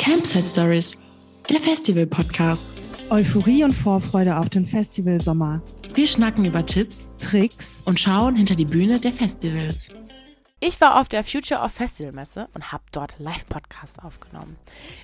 [0.00, 0.96] Campsite Stories,
[1.50, 2.72] der Festival-Podcast.
[3.10, 5.60] Euphorie und Vorfreude auf den Festivalsommer.
[5.92, 9.90] Wir schnacken über Tipps, Tricks und schauen hinter die Bühne der Festivals.
[10.58, 14.56] Ich war auf der Future of Festival Messe und habe dort Live-Podcasts aufgenommen.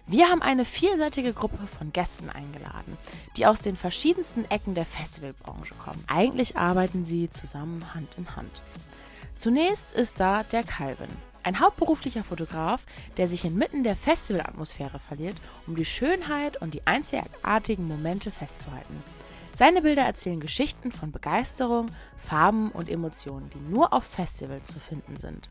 [0.07, 2.97] Wir haben eine vielseitige Gruppe von Gästen eingeladen,
[3.37, 6.03] die aus den verschiedensten Ecken der Festivalbranche kommen.
[6.07, 8.63] Eigentlich arbeiten sie zusammen Hand in Hand.
[9.37, 11.11] Zunächst ist da der Calvin,
[11.47, 12.85] ein hauptberuflicher Fotograf,
[13.17, 15.37] der sich inmitten der Festivalatmosphäre verliert,
[15.69, 19.03] um die Schönheit und die einzigartigen Momente festzuhalten.
[19.55, 21.87] Seine Bilder erzählen Geschichten von Begeisterung,
[22.19, 25.49] Farben und Emotionen, die nur auf Festivals zu finden sind.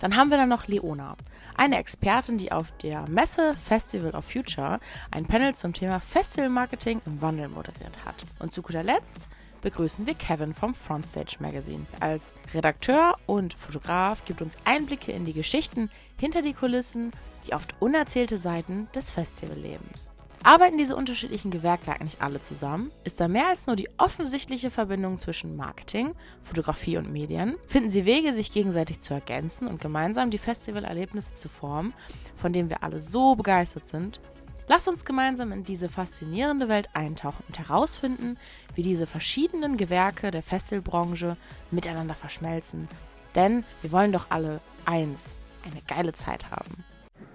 [0.00, 1.16] Dann haben wir dann noch Leona,
[1.56, 7.00] eine Expertin, die auf der Messe Festival of Future ein Panel zum Thema Festival Marketing
[7.06, 8.22] im Wandel moderiert hat.
[8.38, 9.28] Und zu guter Letzt
[9.60, 11.86] begrüßen wir Kevin vom Frontstage Magazine.
[12.00, 17.12] Als Redakteur und Fotograf gibt uns Einblicke in die Geschichten hinter die Kulissen,
[17.46, 20.10] die oft unerzählte Seiten des Festivallebens.
[20.44, 22.92] Arbeiten diese unterschiedlichen Gewerke eigentlich alle zusammen?
[23.04, 27.56] Ist da mehr als nur die offensichtliche Verbindung zwischen Marketing, Fotografie und Medien?
[27.66, 31.92] Finden sie Wege, sich gegenseitig zu ergänzen und gemeinsam die Festivalerlebnisse zu formen,
[32.36, 34.20] von denen wir alle so begeistert sind?
[34.68, 38.36] Lass uns gemeinsam in diese faszinierende Welt eintauchen und herausfinden,
[38.74, 41.38] wie diese verschiedenen Gewerke der Festivalbranche
[41.70, 42.86] miteinander verschmelzen.
[43.34, 46.84] Denn wir wollen doch alle eins, eine geile Zeit haben.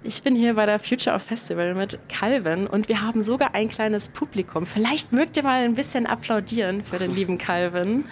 [0.03, 3.69] Ich bin hier bei der Future of Festival mit Calvin und wir haben sogar ein
[3.69, 4.67] kleines Publikum.
[4.67, 8.05] Vielleicht mögt ihr mal ein bisschen applaudieren für den lieben Calvin.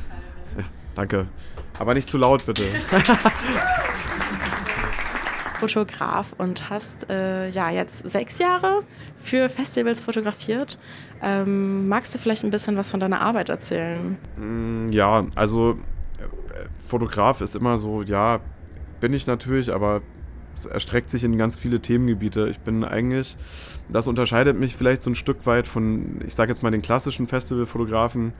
[0.94, 1.26] Danke.
[1.78, 2.64] Aber nicht zu laut, bitte.
[5.60, 8.82] Fotograf und hast äh, ja jetzt sechs Jahre
[9.18, 10.78] für Festivals fotografiert.
[11.22, 14.16] Ähm, magst du vielleicht ein bisschen was von deiner Arbeit erzählen?
[14.36, 15.72] Mm, ja, also
[16.18, 18.40] äh, Fotograf ist immer so, ja,
[19.00, 20.02] bin ich natürlich, aber
[20.54, 22.48] es erstreckt sich in ganz viele Themengebiete.
[22.48, 23.36] Ich bin eigentlich,
[23.88, 27.26] das unterscheidet mich vielleicht so ein Stück weit von, ich sage jetzt mal, den klassischen
[27.26, 28.32] Festivalfotografen,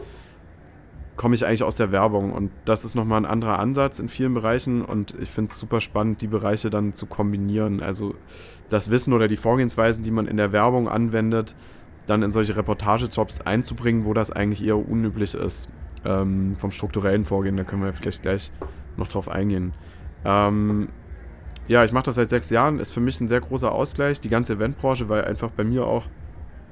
[1.21, 4.33] komme ich eigentlich aus der Werbung und das ist nochmal ein anderer Ansatz in vielen
[4.33, 7.83] Bereichen und ich finde es super spannend, die Bereiche dann zu kombinieren.
[7.83, 8.15] Also
[8.71, 11.55] das Wissen oder die Vorgehensweisen, die man in der Werbung anwendet,
[12.07, 15.69] dann in solche Reportagejobs einzubringen, wo das eigentlich eher unüblich ist.
[16.07, 18.51] Ähm, vom strukturellen Vorgehen, da können wir vielleicht gleich
[18.97, 19.75] noch drauf eingehen.
[20.25, 20.89] Ähm,
[21.69, 24.31] ja, ich mache das seit sechs Jahren, ist für mich ein sehr großer Ausgleich, die
[24.31, 26.07] ganze Eventbranche, weil einfach bei mir auch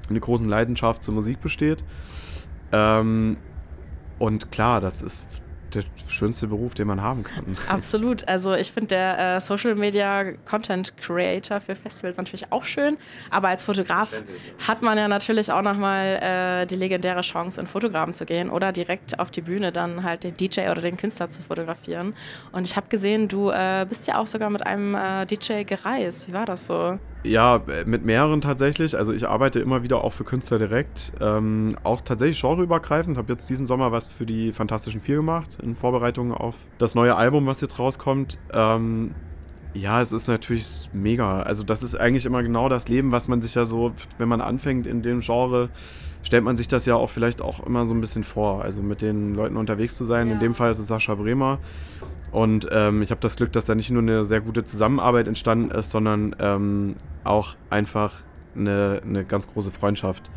[0.08, 1.84] eine große Leidenschaft zur Musik besteht.
[2.72, 3.36] Ähm,
[4.18, 5.26] und klar, das ist
[5.74, 7.56] der schönste Beruf, den man haben kann.
[7.68, 8.26] Absolut.
[8.28, 12.96] Also ich finde der äh, Social Media Content Creator für Festivals natürlich auch schön,
[13.30, 14.14] aber als Fotograf
[14.66, 18.72] hat man ja natürlich auch nochmal äh, die legendäre Chance, in Fotografen zu gehen oder
[18.72, 22.14] direkt auf die Bühne dann halt den DJ oder den Künstler zu fotografieren.
[22.52, 26.28] Und ich habe gesehen, du äh, bist ja auch sogar mit einem äh, DJ gereist.
[26.28, 26.98] Wie war das so?
[27.24, 28.96] Ja, mit mehreren tatsächlich.
[28.96, 31.12] Also ich arbeite immer wieder auch für Künstler direkt.
[31.20, 33.18] Ähm, auch tatsächlich genreübergreifend.
[33.18, 37.16] Habe jetzt diesen Sommer was für die Fantastischen Vier gemacht, in Vorbereitung auf das neue
[37.16, 38.38] Album, was jetzt rauskommt.
[38.52, 39.14] Ähm,
[39.74, 41.42] ja, es ist natürlich mega.
[41.42, 44.40] Also das ist eigentlich immer genau das Leben, was man sich ja so, wenn man
[44.40, 45.70] anfängt in dem Genre,
[46.22, 48.62] stellt man sich das ja auch vielleicht auch immer so ein bisschen vor.
[48.62, 50.28] Also mit den Leuten unterwegs zu sein.
[50.28, 50.34] Ja.
[50.34, 51.58] In dem Fall ist es Sascha Bremer.
[52.30, 55.70] Und ähm, ich habe das Glück, dass da nicht nur eine sehr gute Zusammenarbeit entstanden
[55.70, 56.94] ist, sondern ähm,
[57.24, 58.22] auch einfach
[58.54, 60.30] eine, eine ganz große Freundschaft.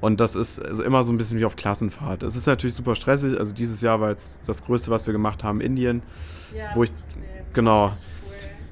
[0.00, 2.22] Und das ist also immer so ein bisschen wie auf Klassenfahrt.
[2.24, 3.38] Es ist natürlich super stressig.
[3.38, 6.02] Also dieses Jahr war jetzt das Größte, was wir gemacht haben, Indien.
[6.56, 6.92] Ja, wo ich,
[7.52, 7.92] genau,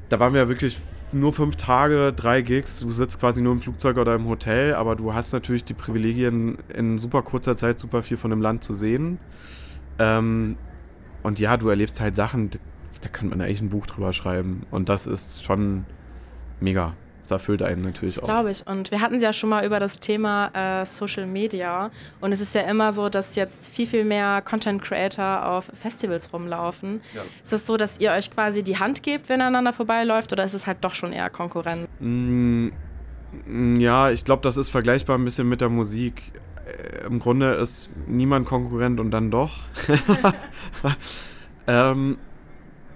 [0.08, 0.78] da waren wir wirklich
[1.12, 2.80] nur fünf Tage, drei Gigs.
[2.80, 6.58] Du sitzt quasi nur im Flugzeug oder im Hotel, aber du hast natürlich die Privilegien,
[6.74, 9.18] in super kurzer Zeit super viel von dem Land zu sehen.
[10.00, 10.56] Ähm,
[11.22, 12.50] und ja, du erlebst halt Sachen,
[13.00, 14.66] da kann man eigentlich ein Buch drüber schreiben.
[14.70, 15.84] Und das ist schon
[16.60, 16.94] mega.
[17.22, 18.28] Das erfüllt einen natürlich das auch.
[18.28, 18.66] glaube ich.
[18.66, 21.90] Und wir hatten es ja schon mal über das Thema äh, Social Media.
[22.20, 26.32] Und es ist ja immer so, dass jetzt viel, viel mehr Content Creator auf Festivals
[26.32, 27.00] rumlaufen.
[27.14, 27.22] Ja.
[27.42, 30.32] Ist es so, dass ihr euch quasi die Hand gebt, wenn einander vorbeiläuft?
[30.32, 31.88] Oder ist es halt doch schon eher Konkurrenz?
[32.00, 32.68] Mm,
[33.46, 36.32] mm ja, ich glaube, das ist vergleichbar ein bisschen mit der Musik.
[36.70, 39.58] Äh, Im Grunde ist niemand Konkurrent und dann doch.
[41.66, 42.18] ähm,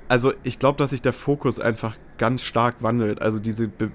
[0.09, 3.21] also ich glaube, dass sich der Fokus einfach ganz stark wandelt.
[3.21, 3.91] Also diese be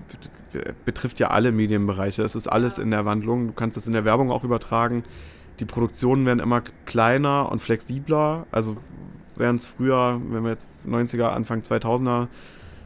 [0.83, 2.23] betrifft ja alle Medienbereiche.
[2.23, 3.47] Es ist alles in der Wandlung.
[3.47, 5.03] Du kannst es in der Werbung auch übertragen.
[5.59, 8.47] Die Produktionen werden immer kleiner und flexibler.
[8.51, 8.77] Also
[9.35, 12.27] während es früher, wenn wir jetzt 90er, Anfang 2000er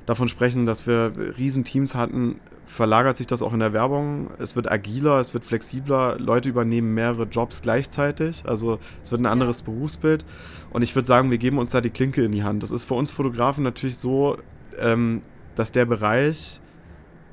[0.06, 4.30] davon sprechen, dass wir Riesenteams hatten, verlagert sich das auch in der Werbung.
[4.39, 8.44] Es wird agiler, es wird flexibler, Leute übernehmen mehrere Jobs gleichzeitig.
[8.45, 10.25] Also es wird ein anderes Berufsbild.
[10.71, 12.63] Und ich würde sagen, wir geben uns da die Klinke in die Hand.
[12.63, 14.38] Das ist für uns Fotografen natürlich so,
[14.80, 15.21] ähm,
[15.56, 16.60] dass der Bereich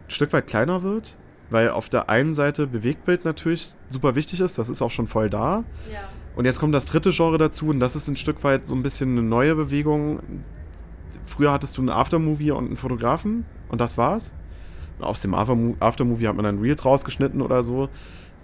[0.08, 1.16] Stück weit kleiner wird,
[1.48, 5.30] weil auf der einen Seite Bewegtbild natürlich super wichtig ist, das ist auch schon voll
[5.30, 5.64] da.
[5.90, 6.00] Ja.
[6.36, 8.82] Und jetzt kommt das dritte Genre dazu und das ist ein Stück weit so ein
[8.82, 10.20] bisschen eine neue Bewegung.
[11.24, 14.34] Früher hattest du einen Aftermovie und einen Fotografen und das war's.
[15.02, 17.88] Aus dem Aftermovie hat man dann Reels rausgeschnitten oder so.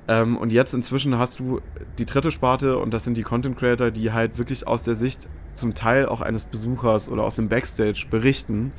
[0.09, 1.61] Ähm, und jetzt inzwischen hast du
[1.99, 5.27] die dritte Sparte und das sind die Content Creator, die halt wirklich aus der Sicht
[5.53, 8.73] zum Teil auch eines Besuchers oder aus dem Backstage berichten.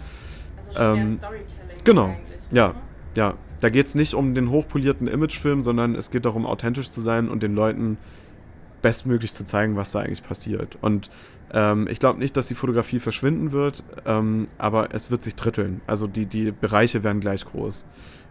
[0.57, 2.15] Also schon Ähm, Storytelling genau.
[2.51, 2.75] Ja, ne?
[3.15, 3.33] ja.
[3.59, 7.27] Da geht es nicht um den hochpolierten Imagefilm, sondern es geht darum, authentisch zu sein
[7.27, 7.97] und den Leuten
[8.81, 10.77] bestmöglich zu zeigen, was da eigentlich passiert.
[10.81, 11.09] Und
[11.53, 15.81] ähm, ich glaube nicht, dass die Fotografie verschwinden wird, ähm, aber es wird sich dritteln.
[15.87, 17.85] Also die, die Bereiche werden gleich groß.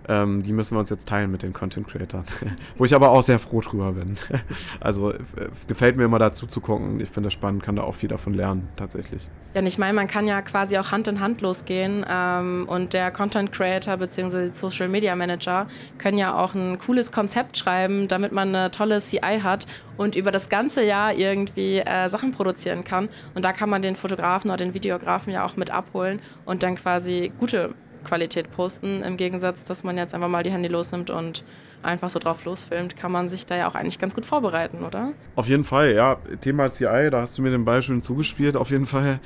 [0.08, 2.26] Ähm, die müssen wir uns jetzt teilen mit den Content Creators.
[2.76, 4.16] Wo ich aber auch sehr froh drüber bin.
[4.80, 5.18] also äh,
[5.66, 7.00] gefällt mir immer dazu zu gucken.
[7.00, 9.26] Ich finde das spannend, kann da auch viel davon lernen, tatsächlich.
[9.54, 13.10] Ja, ich meine, man kann ja quasi auch Hand in Hand losgehen ähm, und der
[13.10, 14.48] Content Creator bzw.
[14.48, 15.66] Social Media Manager
[15.98, 19.66] können ja auch ein cooles Konzept schreiben, damit man eine tolle CI hat
[19.96, 23.08] und über das ganze Jahr irgendwie äh, Sachen produzieren kann.
[23.34, 26.74] Und da kann man den Fotografen oder den Videografen ja auch mit abholen und dann
[26.74, 27.74] quasi gute
[28.06, 29.02] Qualität posten.
[29.02, 31.44] Im Gegensatz, dass man jetzt einfach mal die Handy losnimmt und
[31.82, 35.12] einfach so drauf losfilmt, kann man sich da ja auch eigentlich ganz gut vorbereiten, oder?
[35.34, 36.16] Auf jeden Fall, ja.
[36.40, 39.20] Thema CI, da hast du mir den Ball schön zugespielt, auf jeden Fall.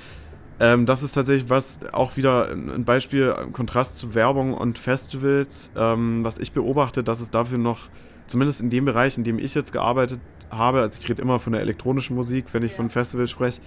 [0.59, 5.73] Ähm, das ist tatsächlich was, auch wieder ein Beispiel im Kontrast zu Werbung und Festivals,
[5.77, 7.89] ähm, was ich beobachte, dass es dafür noch,
[8.27, 11.53] zumindest in dem Bereich, in dem ich jetzt gearbeitet habe, also ich rede immer von
[11.55, 12.77] der elektronischen Musik, wenn ich Ja.
[12.77, 13.61] von Festivals spreche,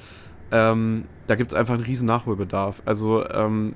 [0.52, 2.84] ähm, da gibt es einfach einen riesen Nachholbedarf.
[2.86, 3.74] Also ähm,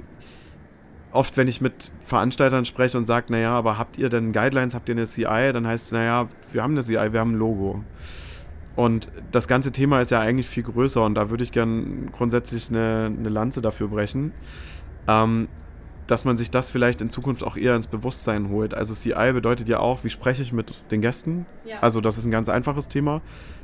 [1.17, 4.87] oft, wenn ich mit Veranstaltern spreche und sage, naja, aber habt ihr denn Guidelines, habt
[4.87, 7.83] ihr eine CI, dann heißt es, naja, wir haben eine CI, wir haben ein Logo.
[8.75, 12.69] Und das ganze Thema ist ja eigentlich viel größer und da würde ich gern grundsätzlich
[12.69, 14.31] eine, eine Lanze dafür brechen,
[15.07, 15.47] ähm,
[16.05, 18.75] dass man sich das vielleicht in Zukunft auch eher ins Bewusstsein holt.
[18.75, 21.47] Also CI bedeutet ja auch, wie spreche ich mit den Gästen?
[21.65, 21.79] Ja.
[21.81, 23.21] Also das ist ein ganz einfaches Thema.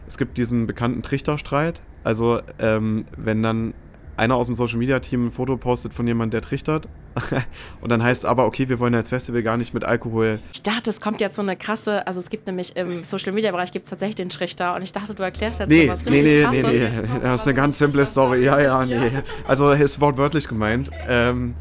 [0.07, 1.83] Es gibt diesen bekannten Trichterstreit.
[2.03, 3.75] Also ähm, wenn dann
[4.17, 6.87] einer aus dem Social Media Team ein Foto postet von jemandem, der trichtert
[7.81, 10.63] und dann heißt es aber, okay, wir wollen als Festival gar nicht mit Alkohol Ich
[10.63, 13.71] dachte, es kommt jetzt so eine krasse, also es gibt nämlich im Social Media Bereich
[13.71, 16.21] gibt es tatsächlich den Trichter und ich dachte, du erklärst jetzt Nee, so was nee,
[16.21, 16.79] richtig nee, krasses.
[16.79, 17.19] nee, nee.
[17.21, 18.43] Das ist eine ganz simple Story.
[18.43, 19.11] Ja, ja, nee.
[19.47, 20.89] Also ist wortwörtlich gemeint.
[21.07, 21.55] Ähm,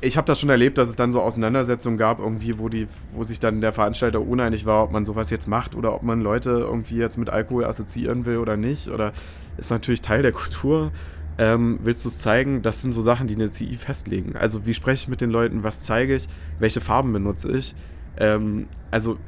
[0.00, 3.22] ich habe das schon erlebt, dass es dann so Auseinandersetzungen gab, irgendwie, wo die, wo
[3.22, 6.50] sich dann der Veranstalter uneinig war, ob man sowas jetzt macht oder ob man Leute
[6.50, 8.88] irgendwie jetzt mit Alkohol assoziieren will oder nicht.
[8.88, 9.12] Oder
[9.56, 10.90] ist natürlich Teil der Kultur.
[11.38, 12.62] Ähm, willst du es zeigen?
[12.62, 14.36] Das sind so Sachen, die eine CI festlegen.
[14.36, 15.62] Also wie spreche ich mit den Leuten?
[15.62, 16.28] Was zeige ich?
[16.58, 17.74] Welche Farben benutze ich?
[18.18, 19.18] Ähm, also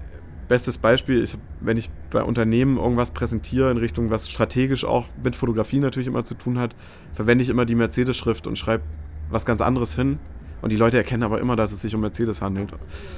[0.48, 5.36] bestes Beispiel, ich, wenn ich bei Unternehmen irgendwas präsentiere in Richtung, was strategisch auch mit
[5.36, 6.76] Fotografie natürlich immer zu tun hat,
[7.12, 8.84] verwende ich immer die Mercedes-Schrift und schreibe
[9.30, 10.18] was ganz anderes hin.
[10.60, 12.72] Und die Leute erkennen aber immer, dass es sich um Mercedes handelt.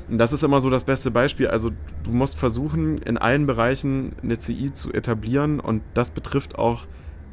[0.08, 1.46] Und das ist immer so das beste Beispiel.
[1.46, 1.70] Also
[2.02, 6.86] du musst versuchen, in allen Bereichen eine CI zu etablieren und das betrifft auch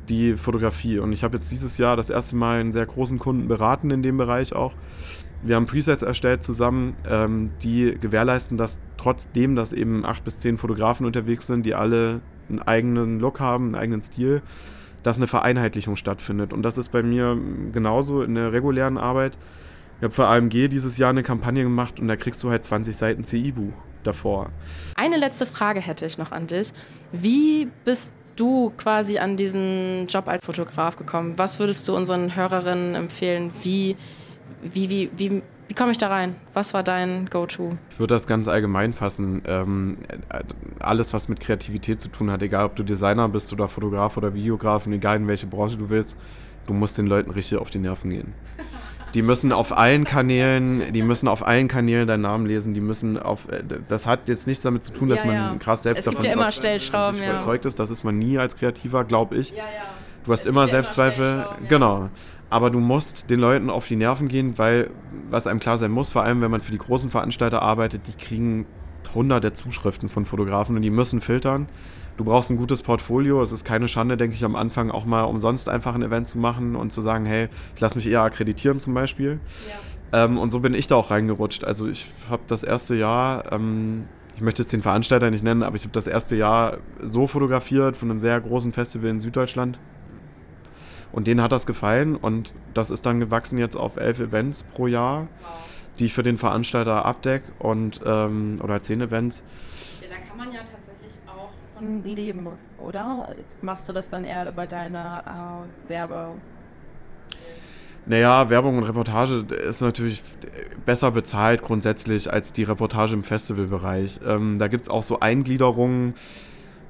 [0.10, 1.00] die Fotografie.
[1.00, 4.04] Und ich habe jetzt dieses Jahr das erste Mal einen sehr großen Kunden beraten in
[4.04, 4.74] dem Bereich auch.
[5.42, 10.58] Wir haben Presets erstellt zusammen, ähm, die gewährleisten, dass trotzdem, dass eben acht bis zehn
[10.58, 14.42] Fotografen unterwegs sind, die alle einen eigenen Look haben, einen eigenen Stil,
[15.04, 16.54] dass eine Vereinheitlichung stattfindet.
[16.54, 17.38] Und das ist bei mir
[17.74, 19.38] genauso in der regulären Arbeit.
[19.98, 22.96] Ich habe für AMG dieses Jahr eine Kampagne gemacht und da kriegst du halt 20
[22.96, 24.50] Seiten CI-Buch davor.
[24.96, 26.74] Eine letzte Frage hätte ich noch an dich.
[27.12, 31.38] Wie bist du quasi an diesen Job als Fotograf gekommen?
[31.38, 33.52] Was würdest du unseren Hörerinnen empfehlen?
[33.62, 33.96] Wie,
[34.62, 36.36] wie, wie, wie, wie komme ich da rein?
[36.54, 37.78] Was war dein Go-To?
[37.92, 39.42] Ich würde das ganz allgemein fassen.
[39.46, 39.98] Ähm,
[40.30, 40.42] äh,
[40.80, 44.34] alles, was mit Kreativität zu tun hat, egal ob du Designer bist oder Fotograf oder
[44.34, 46.18] Videograf, egal in welche Branche du willst,
[46.68, 48.34] du musst den Leuten richtig auf die Nerven gehen.
[49.14, 53.18] Die müssen auf allen Kanälen, die müssen auf allen Kanälen deinen Namen lesen, die müssen
[53.20, 55.56] auf, äh, das hat jetzt nichts damit zu tun, dass Ja, man ja.
[55.60, 57.32] krass selbst Es gibt davon ja immer Stellschrauben, ja.
[57.32, 59.52] überzeugt ist, das ist man nie als Kreativer, glaube ich.
[59.52, 59.64] Ja, ja.
[60.26, 61.58] Du hast Es immer immer Selbstzweifel, ja.
[61.68, 62.10] genau.
[62.50, 64.90] Aber du musst den Leuten auf die Nerven gehen, weil,
[65.30, 68.14] was einem klar sein muss, vor allem wenn man für die großen Veranstalter arbeitet, die
[68.14, 68.66] kriegen
[69.14, 71.68] hunderte Zuschriften von Fotografen und die müssen filtern.
[72.16, 73.42] Du brauchst ein gutes Portfolio.
[73.42, 76.38] Es ist keine Schande, denke ich, am Anfang auch mal umsonst einfach ein Event zu
[76.38, 79.40] machen und zu sagen, hey, ich lasse mich eher akkreditieren zum Beispiel.
[80.12, 81.64] Ähm, und so bin ich da auch reingerutscht.
[81.64, 84.06] Also ich habe das erste Jahr, ähm,
[84.36, 87.98] ich möchte jetzt den Veranstalter nicht nennen, aber ich habe das erste Jahr so fotografiert
[87.98, 89.80] von einem sehr großen Festival in Süddeutschland.
[91.12, 94.88] Und denen hat das gefallen und das ist dann gewachsen jetzt auf elf Events pro
[94.88, 95.28] Jahr,
[96.00, 99.44] die ich für den Veranstalter abdeck und ähm, oder zehn Events.
[100.02, 100.83] Ja, da kann man ja tatsächlich
[101.76, 102.48] auch von leben,
[102.80, 103.36] oder?
[103.62, 105.24] Machst du das dann eher über deine
[105.88, 106.32] äh, Werbe?
[108.06, 110.22] Naja, Werbung und Reportage ist natürlich
[110.86, 114.20] besser bezahlt grundsätzlich als die Reportage im Festivalbereich.
[114.28, 116.16] Ähm, da gibt es auch so Eingliederungen.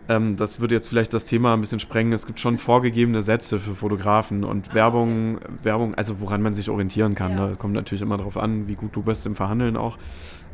[0.09, 2.13] Ähm, das würde jetzt vielleicht das Thema ein bisschen sprengen.
[2.13, 5.47] Es gibt schon vorgegebene Sätze für Fotografen und ah, Werbung, okay.
[5.61, 7.37] Werbung, also woran man sich orientieren kann.
[7.37, 7.47] Ja.
[7.49, 7.55] Ne?
[7.57, 9.99] Kommt natürlich immer darauf an, wie gut du bist im Verhandeln auch.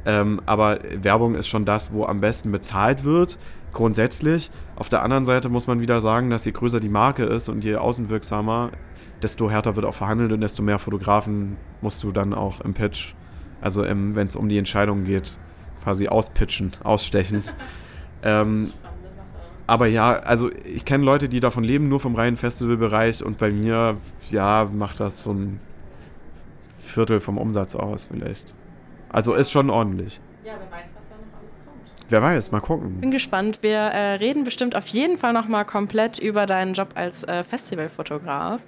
[0.05, 3.38] Ähm, aber Werbung ist schon das, wo am besten bezahlt wird,
[3.73, 4.51] grundsätzlich.
[4.75, 7.63] Auf der anderen Seite muss man wieder sagen, dass je größer die Marke ist und
[7.63, 8.71] je außenwirksamer,
[9.21, 13.13] desto härter wird auch verhandelt und desto mehr Fotografen musst du dann auch im Pitch,
[13.61, 15.38] also wenn es um die Entscheidung geht,
[15.83, 17.43] quasi auspitchen, ausstechen.
[18.23, 18.71] ähm,
[19.67, 23.51] aber ja, also ich kenne Leute, die davon leben, nur vom reinen Festivalbereich und bei
[23.51, 23.97] mir,
[24.31, 25.59] ja, macht das so ein
[26.81, 28.55] Viertel vom Umsatz aus vielleicht.
[29.09, 30.21] Also ist schon ordentlich.
[32.09, 32.99] Ja, wer weiß, Wer weiß, mal gucken.
[32.99, 33.59] Bin gespannt.
[33.61, 38.61] Wir äh, reden bestimmt auf jeden Fall nochmal komplett über deinen Job als äh, Festivalfotograf.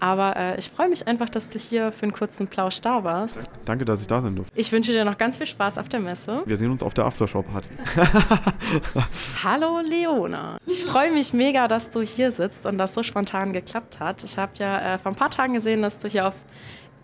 [0.00, 3.48] Aber äh, ich freue mich einfach, dass du hier für einen kurzen Plausch da warst.
[3.64, 4.52] Danke, dass ich da sein durfte.
[4.58, 6.42] Ich wünsche dir noch ganz viel Spaß auf der Messe.
[6.46, 7.70] Wir sehen uns auf der Aftershow-Party.
[9.44, 10.58] Hallo Leona.
[10.66, 14.24] Ich freue mich mega, dass du hier sitzt und das so spontan geklappt hat.
[14.24, 16.34] Ich habe ja äh, vor ein paar Tagen gesehen, dass du hier auf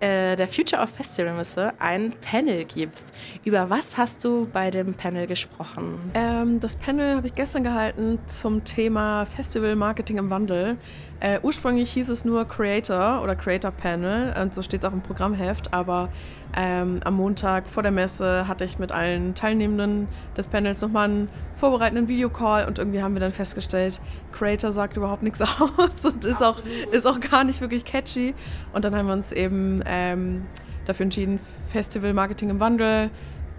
[0.00, 3.14] äh, der Future of Festival Messe ein Panel gibst.
[3.44, 5.98] Über was hast du bei dem Panel gesprochen?
[6.14, 10.76] Ähm, das Panel habe ich gestern gehalten zum Thema Festival Marketing im Wandel.
[11.21, 15.00] Äh, ursprünglich hieß es nur Creator oder Creator Panel und so steht es auch im
[15.00, 16.11] Programmheft, aber
[16.56, 21.28] ähm, am Montag vor der Messe hatte ich mit allen Teilnehmenden des Panels nochmal einen
[21.54, 24.00] vorbereitenden Videocall und irgendwie haben wir dann festgestellt,
[24.33, 26.61] Creator sagt überhaupt nichts aus und ist auch,
[26.92, 28.35] ist auch gar nicht wirklich catchy.
[28.73, 30.47] Und dann haben wir uns eben ähm,
[30.85, 33.11] dafür entschieden, Festival Marketing im Wandel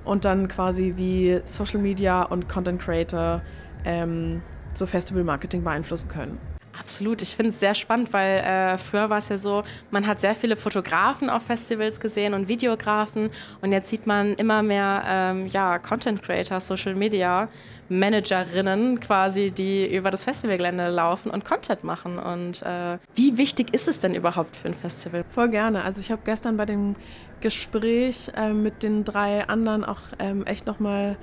[0.03, 3.41] und dann quasi wie Social Media und Content Creator
[3.83, 4.41] ähm,
[4.73, 6.54] so Festival Marketing beeinflussen können.
[6.79, 10.19] Absolut, ich finde es sehr spannend, weil äh, früher war es ja so, man hat
[10.19, 13.29] sehr viele Fotografen auf Festivals gesehen und Videografen
[13.61, 17.47] und jetzt sieht man immer mehr ähm, ja, Content Creator, Social Media
[17.89, 22.17] Managerinnen quasi, die über das Festivalgelände laufen und Content machen.
[22.17, 25.23] Und äh, wie wichtig ist es denn überhaupt für ein Festival?
[25.29, 25.83] Voll gerne.
[25.83, 26.95] Also ich habe gestern bei dem
[27.41, 31.15] Gespräch äh, mit den drei anderen auch ähm, echt nochmal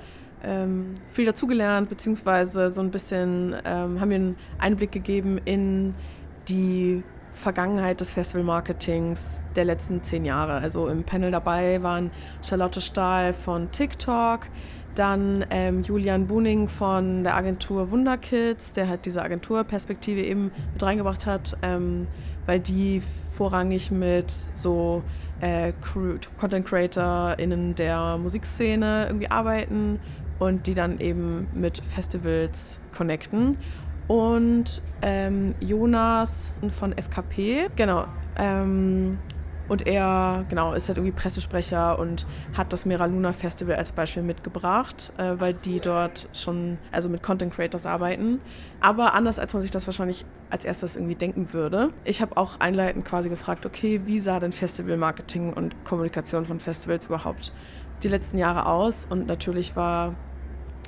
[0.43, 5.95] ähm, viel dazugelernt, beziehungsweise so ein bisschen ähm, haben mir einen Einblick gegeben in
[6.47, 10.53] die Vergangenheit des Festival-Marketings der letzten zehn Jahre.
[10.53, 14.47] Also im Panel dabei waren Charlotte Stahl von TikTok,
[14.95, 21.25] dann ähm, Julian Buning von der Agentur Wunderkids, der halt diese Agenturperspektive eben mit reingebracht
[21.25, 22.07] hat, ähm,
[22.45, 23.01] weil die
[23.35, 25.01] vorrangig mit so
[25.41, 25.73] äh,
[26.39, 29.99] Content CreatorInnen der Musikszene irgendwie arbeiten
[30.39, 33.57] und die dann eben mit Festivals connecten.
[34.07, 38.05] Und ähm, Jonas von FKP, genau.
[38.37, 39.17] Ähm,
[39.69, 42.25] und er, genau, ist halt irgendwie Pressesprecher und
[42.55, 47.23] hat das Mera Luna Festival als Beispiel mitgebracht, äh, weil die dort schon, also mit
[47.23, 48.41] Content Creators arbeiten.
[48.81, 51.89] Aber anders, als man sich das wahrscheinlich als erstes irgendwie denken würde.
[52.03, 56.59] Ich habe auch einleitend quasi gefragt, okay, wie sah denn Festival Marketing und Kommunikation von
[56.59, 57.53] Festivals überhaupt
[58.03, 59.05] die letzten Jahre aus?
[59.09, 60.15] Und natürlich war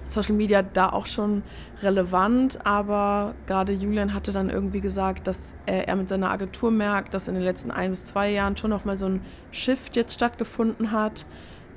[0.08, 1.44] Social Media da auch schon
[1.82, 7.28] relevant, aber gerade Julian hatte dann irgendwie gesagt, dass er mit seiner Agentur merkt, dass
[7.28, 10.92] in den letzten ein bis zwei Jahren schon noch mal so ein Shift jetzt stattgefunden
[10.92, 11.26] hat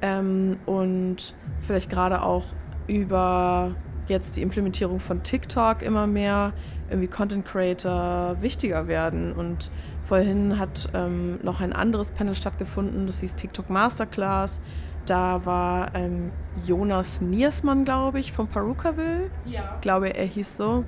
[0.02, 2.44] ähm, und vielleicht gerade auch
[2.86, 3.74] über
[4.08, 6.52] jetzt die Implementierung von TikTok immer mehr
[6.88, 9.70] irgendwie Content Creator wichtiger werden und
[10.04, 14.62] vorhin hat ähm, noch ein anderes Panel stattgefunden, das hieß TikTok Masterclass
[15.08, 16.30] da war ähm,
[16.64, 19.30] Jonas Niersmann, glaube ich, von Perukaville.
[19.44, 19.74] Ja.
[19.74, 20.84] Ich glaube, er hieß so.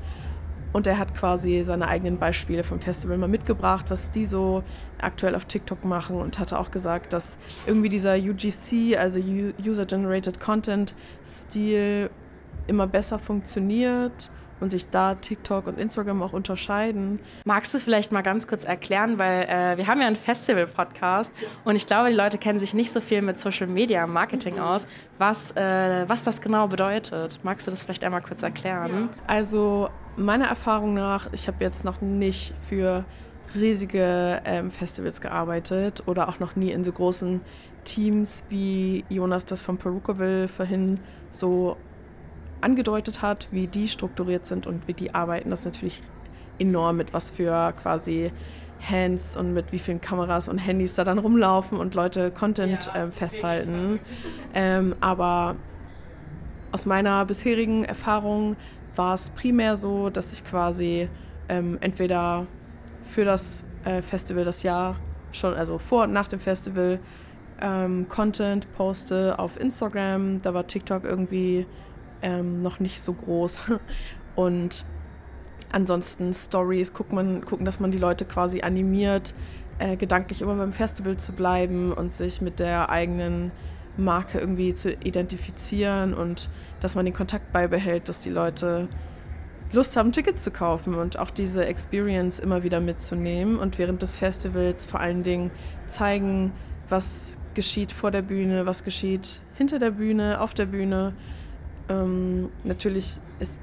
[0.73, 4.63] Und er hat quasi seine eigenen Beispiele vom Festival mal mitgebracht, was die so
[5.01, 12.11] aktuell auf TikTok machen und hatte auch gesagt, dass irgendwie dieser UGC, also User-Generated Content-Stil,
[12.69, 17.19] immer besser funktioniert und sich da TikTok und Instagram auch unterscheiden.
[17.45, 21.77] Magst du vielleicht mal ganz kurz erklären, weil äh, wir haben ja einen Festival-Podcast und
[21.77, 24.61] ich glaube, die Leute kennen sich nicht so viel mit Social Media Marketing mhm.
[24.61, 24.87] aus,
[25.19, 27.39] was, äh, was das genau bedeutet.
[27.43, 29.09] Magst du das vielleicht einmal kurz erklären?
[29.27, 33.05] Also meiner Erfahrung nach, ich habe jetzt noch nicht für
[33.55, 37.41] riesige ähm, Festivals gearbeitet oder auch noch nie in so großen
[37.85, 41.01] Teams wie Jonas das von Perucoville vorhin
[41.31, 41.77] so
[42.63, 46.03] angedeutet hat, wie die strukturiert sind und wie die arbeiten, das ist natürlich
[46.59, 48.33] enorm mit was für quasi
[48.81, 53.05] Hands und mit wie vielen Kameras und Handys da dann rumlaufen und Leute Content ja,
[53.05, 54.01] ähm, festhalten.
[54.55, 55.57] Ähm, aber
[56.73, 58.57] aus meiner bisherigen Erfahrung
[58.97, 61.09] war es primär so, dass ich quasi
[61.49, 62.47] ähm, entweder
[63.05, 64.97] für das äh, Festival das Jahr
[65.33, 67.01] schon, also vor und nach dem Festival,
[67.61, 70.41] ähm, Content poste auf Instagram.
[70.43, 71.67] Da war TikTok irgendwie
[72.23, 73.63] ähm, noch nicht so groß.
[74.37, 74.85] Und
[75.73, 79.35] ansonsten Stories, guckt man, gucken, dass man die Leute quasi animiert,
[79.79, 83.51] äh, gedanklich immer beim Festival zu bleiben und sich mit der eigenen
[83.97, 86.49] Marke irgendwie zu identifizieren und
[86.81, 88.89] dass man den Kontakt beibehält, dass die Leute
[89.73, 94.17] Lust haben, Tickets zu kaufen und auch diese Experience immer wieder mitzunehmen und während des
[94.17, 95.51] Festivals vor allen Dingen
[95.87, 96.53] zeigen,
[96.89, 101.15] was geschieht vor der Bühne, was geschieht hinter der Bühne, auf der Bühne.
[101.91, 103.61] Ähm, natürlich ist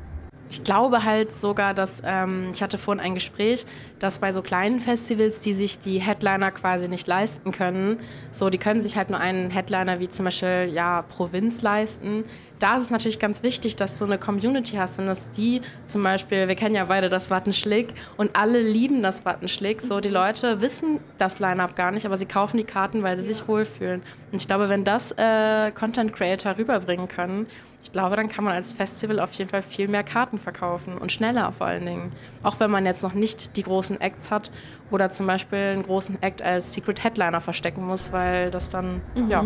[0.49, 3.65] ich glaube halt sogar, dass ähm, ich hatte vorhin ein Gespräch,
[3.99, 7.99] dass bei so kleinen Festivals, die sich die Headliner quasi nicht leisten können,
[8.31, 12.23] so die können sich halt nur einen Headliner wie zum Beispiel ja Provinz leisten.
[12.59, 16.01] Da ist es natürlich ganz wichtig, dass du eine Community hast und dass die zum
[16.01, 19.81] Beispiel, wir kennen ja beide das Wattenschlick und alle lieben das Wattenschlick.
[19.81, 23.23] So die Leute wissen das Line-up gar nicht, aber sie kaufen die Karten, weil sie
[23.23, 24.01] sich wohlfühlen.
[24.31, 27.45] Und ich glaube, wenn das äh, Content Creator rüberbringen können,
[27.87, 31.09] ich glaube, dann kann man als Festival auf jeden Fall viel mehr Karten verkaufen und
[31.09, 32.11] schneller vor allen Dingen.
[32.43, 34.51] Auch wenn man jetzt noch nicht die großen Acts hat
[34.91, 39.29] oder zum Beispiel einen großen Act als Secret Headliner verstecken muss, weil das dann, mhm.
[39.29, 39.45] ja.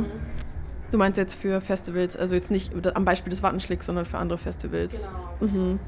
[0.90, 4.40] Du meinst jetzt für Festivals, also jetzt nicht am Beispiel des Wattenschlicks, sondern für andere
[4.40, 5.08] Festivals.
[5.40, 5.54] Genau.
[5.54, 5.80] Mhm.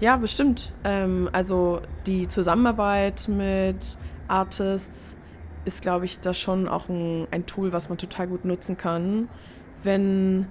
[0.00, 0.70] Ja, bestimmt.
[0.84, 3.96] Ähm, also die Zusammenarbeit mit
[4.28, 5.16] Artists
[5.64, 9.30] ist, glaube ich, da schon auch ein, ein Tool, was man total gut nutzen kann,
[9.82, 10.46] wenn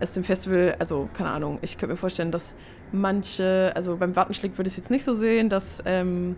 [0.00, 2.54] es dem Festival, also keine Ahnung, ich könnte mir vorstellen, dass
[2.92, 6.36] manche, also beim Wattenschlick würde ich es jetzt nicht so sehen, dass, ähm,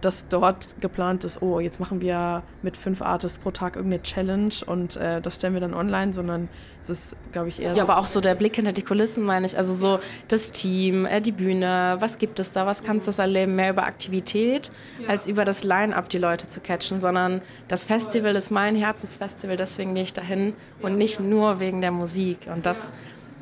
[0.00, 4.54] dass dort geplant ist, oh, jetzt machen wir mit fünf Artists pro Tag irgendeine Challenge
[4.66, 6.48] und äh, das stellen wir dann online, sondern
[6.82, 7.68] es ist, glaube ich, eher.
[7.68, 9.56] Ja, so aber auch so der Blick hinter die Kulissen, meine ich.
[9.56, 13.18] Also so das Team, äh, die Bühne, was gibt es da, was kannst du das
[13.18, 13.56] erleben?
[13.56, 14.70] Mehr über Aktivität
[15.00, 15.08] ja.
[15.08, 19.94] als über das Line-up die Leute zu catchen, sondern das Festival ist mein Herzensfestival, deswegen
[19.94, 22.48] gehe ich dahin und nicht nur wegen der Musik.
[22.52, 22.92] Und das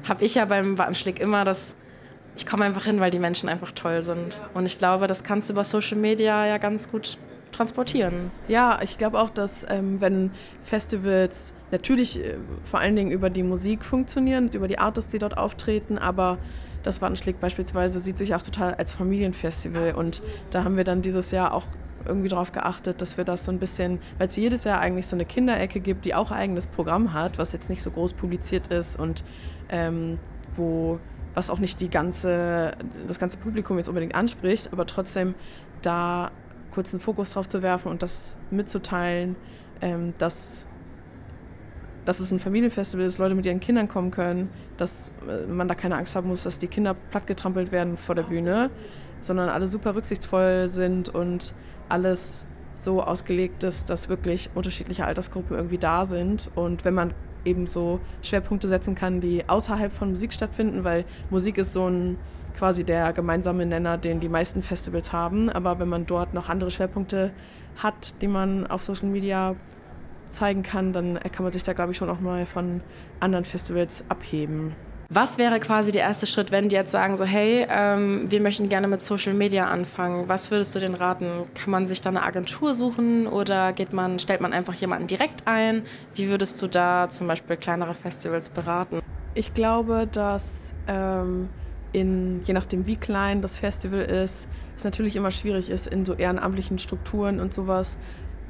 [0.08, 1.76] habe ich ja beim Wattenschlick immer, dass
[2.36, 4.40] ich komme einfach hin, weil die Menschen einfach toll sind.
[4.54, 7.18] Und ich glaube, das kannst du über Social Media ja ganz gut
[7.52, 8.30] transportieren.
[8.48, 10.30] Ja, ich glaube auch, dass ähm, wenn
[10.64, 15.36] Festivals natürlich äh, vor allen Dingen über die Musik funktionieren, über die Artists, die dort
[15.36, 16.38] auftreten, aber
[16.82, 21.30] das Wattenschlick beispielsweise sieht sich auch total als Familienfestival und da haben wir dann dieses
[21.30, 21.64] Jahr auch
[22.04, 25.14] irgendwie darauf geachtet, dass wir das so ein bisschen, weil es jedes Jahr eigentlich so
[25.14, 28.98] eine Kinderecke gibt, die auch eigenes Programm hat, was jetzt nicht so groß publiziert ist
[28.98, 29.22] und
[29.68, 30.18] ähm,
[30.56, 30.98] wo
[31.34, 32.72] was auch nicht die ganze,
[33.06, 35.34] das ganze Publikum jetzt unbedingt anspricht, aber trotzdem
[35.80, 36.30] da
[36.72, 39.36] kurz einen Fokus drauf zu werfen und das mitzuteilen,
[39.80, 40.66] ähm, dass,
[42.04, 45.74] dass es ein Familienfestival ist, Leute mit ihren Kindern kommen können, dass äh, man da
[45.74, 48.70] keine Angst haben muss, dass die Kinder plattgetrampelt werden vor der Bühne,
[49.20, 51.54] sondern alle super rücksichtsvoll sind und
[51.88, 56.50] alles so ausgelegt ist, dass wirklich unterschiedliche Altersgruppen irgendwie da sind.
[56.54, 57.14] Und wenn man
[57.44, 62.18] eben so Schwerpunkte setzen kann, die außerhalb von Musik stattfinden, weil Musik ist so ein
[62.56, 65.50] quasi der gemeinsame Nenner, den die meisten Festivals haben.
[65.50, 67.32] Aber wenn man dort noch andere Schwerpunkte
[67.76, 69.56] hat, die man auf Social Media
[70.30, 72.80] zeigen kann, dann kann man sich da, glaube ich, schon auch mal von
[73.20, 74.74] anderen Festivals abheben.
[75.14, 78.70] Was wäre quasi der erste Schritt, wenn die jetzt sagen, so hey, ähm, wir möchten
[78.70, 80.26] gerne mit Social Media anfangen?
[80.26, 81.44] Was würdest du denen raten?
[81.54, 85.46] Kann man sich da eine Agentur suchen oder geht man, stellt man einfach jemanden direkt
[85.46, 85.82] ein?
[86.14, 89.00] Wie würdest du da zum Beispiel kleinere Festivals beraten?
[89.34, 91.50] Ich glaube, dass ähm,
[91.92, 94.48] in, je nachdem wie klein das Festival ist,
[94.78, 97.98] es natürlich immer schwierig ist, in so ehrenamtlichen Strukturen und sowas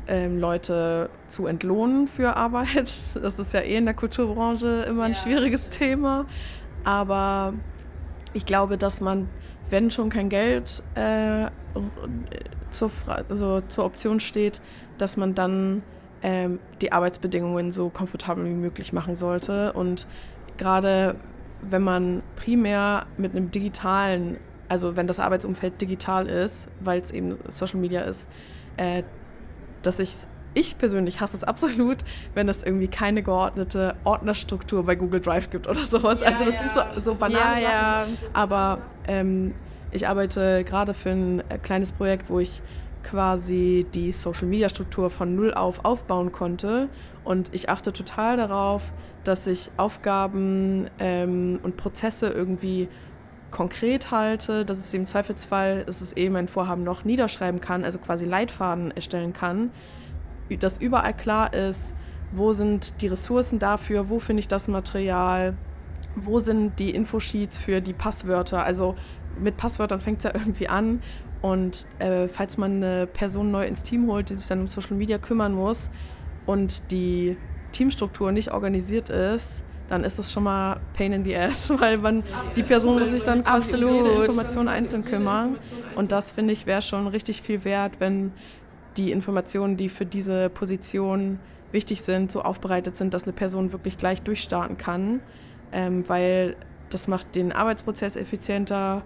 [0.08, 2.90] ähm, Leute zu entlohnen für Arbeit.
[3.14, 6.24] Das ist ja eh in der Kulturbranche immer ein ja, schwieriges Thema.
[6.84, 7.54] Aber
[8.32, 9.28] ich glaube, dass man,
[9.70, 11.46] wenn schon kein Geld äh,
[12.70, 12.90] zur,
[13.28, 14.60] also zur Option steht,
[14.98, 15.82] dass man dann
[16.22, 19.72] ähm, die Arbeitsbedingungen so komfortabel wie möglich machen sollte.
[19.72, 20.06] Und
[20.56, 21.16] gerade
[21.62, 24.38] wenn man primär mit einem digitalen,
[24.68, 28.28] also wenn das Arbeitsumfeld digital ist, weil es eben Social Media ist,
[28.76, 29.02] äh,
[29.82, 30.16] dass ich
[30.54, 31.98] ich persönlich hasse es absolut,
[32.34, 36.20] wenn es irgendwie keine geordnete Ordnerstruktur bei Google Drive gibt oder sowas.
[36.20, 36.60] Ja, also das ja.
[36.60, 38.18] sind so, so banale ja, Sachen.
[38.34, 39.54] Aber ähm,
[39.92, 42.62] ich arbeite gerade für ein äh, kleines Projekt, wo ich
[43.02, 46.88] quasi die Social-Media-Struktur von null auf aufbauen konnte.
[47.24, 48.92] Und ich achte total darauf,
[49.24, 52.88] dass ich Aufgaben ähm, und Prozesse irgendwie
[53.52, 58.00] konkret halte, dass es im Zweifelsfall, dass es eben ein Vorhaben noch niederschreiben kann, also
[58.00, 59.70] quasi Leitfaden erstellen kann,
[60.58, 61.94] dass überall klar ist,
[62.32, 65.54] wo sind die Ressourcen dafür, wo finde ich das Material,
[66.16, 68.64] wo sind die Infosheets für die Passwörter.
[68.64, 68.96] Also
[69.38, 71.00] mit Passwörtern fängt es ja irgendwie an
[71.42, 74.96] Und äh, falls man eine Person neu ins Team holt, die sich dann um Social
[74.96, 75.90] Media kümmern muss
[76.46, 77.36] und die
[77.72, 82.24] Teamstruktur nicht organisiert ist, dann ist das schon mal Pain in the Ass, weil man
[82.56, 84.24] die Person muss sich dann quasi um jede.
[84.24, 85.58] Information einzeln kümmern.
[85.94, 88.32] Und das finde ich wäre schon richtig viel wert, wenn
[88.96, 91.38] die Informationen, die für diese Position
[91.72, 95.20] wichtig sind, so aufbereitet sind, dass eine Person wirklich gleich durchstarten kann,
[95.72, 96.56] ähm, weil
[96.88, 99.02] das macht den Arbeitsprozess effizienter.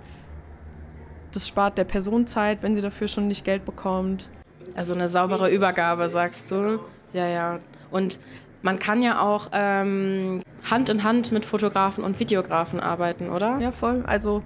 [1.33, 4.29] Das spart der Person Zeit, wenn sie dafür schon nicht Geld bekommt.
[4.75, 6.79] Also eine saubere Übergabe, sagst du?
[7.13, 7.59] Ja, ja.
[7.91, 8.21] Und
[8.67, 13.61] man kann ja auch ähm, Hand in Hand mit Fotografen und Videografen arbeiten, oder?
[13.61, 14.03] Ja, voll.
[14.09, 14.43] Also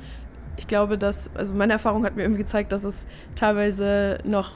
[0.59, 4.53] ich glaube, dass, also meine Erfahrung hat mir irgendwie gezeigt, dass es teilweise noch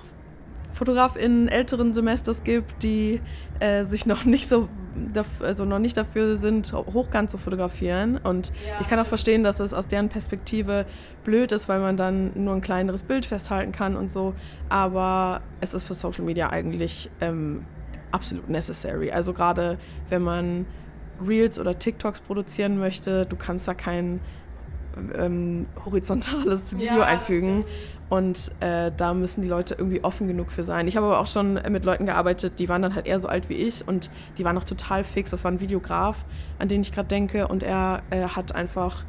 [0.75, 3.23] FotografInnen älteren Semesters gibt, die
[3.59, 4.69] äh, sich noch nicht so,
[5.41, 8.19] also noch nicht dafür sind, hochkant zu fotografieren.
[8.19, 10.85] Und ich kann auch verstehen, dass es aus deren Perspektive
[11.25, 14.35] blöd ist, weil man dann nur ein kleineres Bild festhalten kann und so.
[14.69, 17.65] Aber es ist für Social Media eigentlich ähm,
[18.15, 19.11] absolut necessary.
[19.11, 20.67] Also gerade wenn man
[21.25, 24.21] Reels oder TikToks produzieren möchte, du kannst da kein
[25.17, 27.65] ähm, horizontales Video einfügen.
[28.11, 30.87] Und äh, da müssen die Leute irgendwie offen genug für sein.
[30.87, 33.49] Ich habe aber auch schon mit Leuten gearbeitet, die waren dann halt eher so alt
[33.49, 35.31] wie ich und die waren noch total fix.
[35.31, 36.25] Das war ein Videograf,
[36.59, 37.49] an den ich gerade denke.
[37.49, 39.05] Und er äh, hat einfach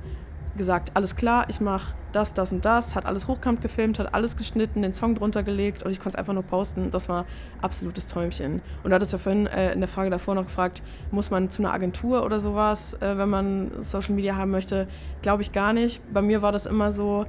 [0.57, 4.37] gesagt, alles klar, ich mache das, das und das, hat alles hochkant gefilmt, hat alles
[4.37, 6.91] geschnitten, den Song drunter gelegt und ich konnte es einfach nur posten.
[6.91, 7.25] Das war
[7.61, 8.61] absolutes Träumchen.
[8.83, 11.61] Und du hattest ja vorhin äh, in der Frage davor noch gefragt, muss man zu
[11.61, 14.87] einer Agentur oder sowas, äh, wenn man Social Media haben möchte?
[15.21, 16.01] Glaube ich gar nicht.
[16.13, 17.25] Bei mir war das immer so,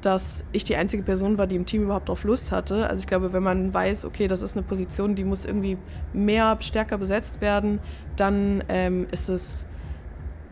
[0.00, 2.88] dass ich die einzige Person war, die im Team überhaupt drauf Lust hatte.
[2.88, 5.76] Also ich glaube, wenn man weiß, okay, das ist eine Position, die muss irgendwie
[6.12, 7.80] mehr, stärker besetzt werden,
[8.16, 9.66] dann ähm, ist es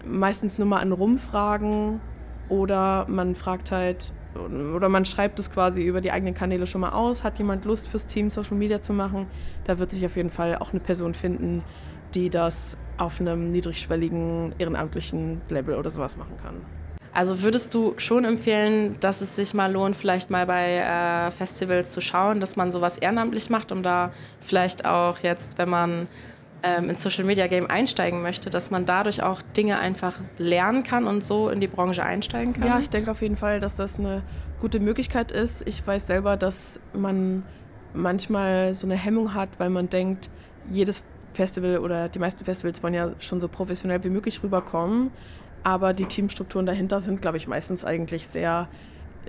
[0.04, 2.00] meistens nur mal an Rumfragen
[2.48, 4.12] oder man fragt halt
[4.74, 7.24] oder man schreibt es quasi über die eigenen Kanäle schon mal aus.
[7.24, 9.26] Hat jemand Lust fürs Team Social Media zu machen?
[9.64, 11.62] Da wird sich auf jeden Fall auch eine Person finden,
[12.14, 16.56] die das auf einem niedrigschwelligen ehrenamtlichen Level oder sowas machen kann.
[17.12, 21.90] Also würdest du schon empfehlen, dass es sich mal lohnt, vielleicht mal bei äh, Festivals
[21.90, 26.06] zu schauen, dass man sowas ehrenamtlich macht, um da vielleicht auch jetzt, wenn man
[26.62, 31.06] ähm, ins Social Media Game einsteigen möchte, dass man dadurch auch Dinge einfach lernen kann
[31.06, 32.66] und so in die Branche einsteigen kann?
[32.66, 34.22] Ja, ich denke auf jeden Fall, dass das eine
[34.60, 35.66] gute Möglichkeit ist.
[35.66, 37.44] Ich weiß selber, dass man
[37.94, 40.30] manchmal so eine Hemmung hat, weil man denkt,
[40.70, 45.10] jedes Festival oder die meisten Festivals wollen ja schon so professionell wie möglich rüberkommen.
[45.62, 48.68] Aber die Teamstrukturen dahinter sind, glaube ich, meistens eigentlich sehr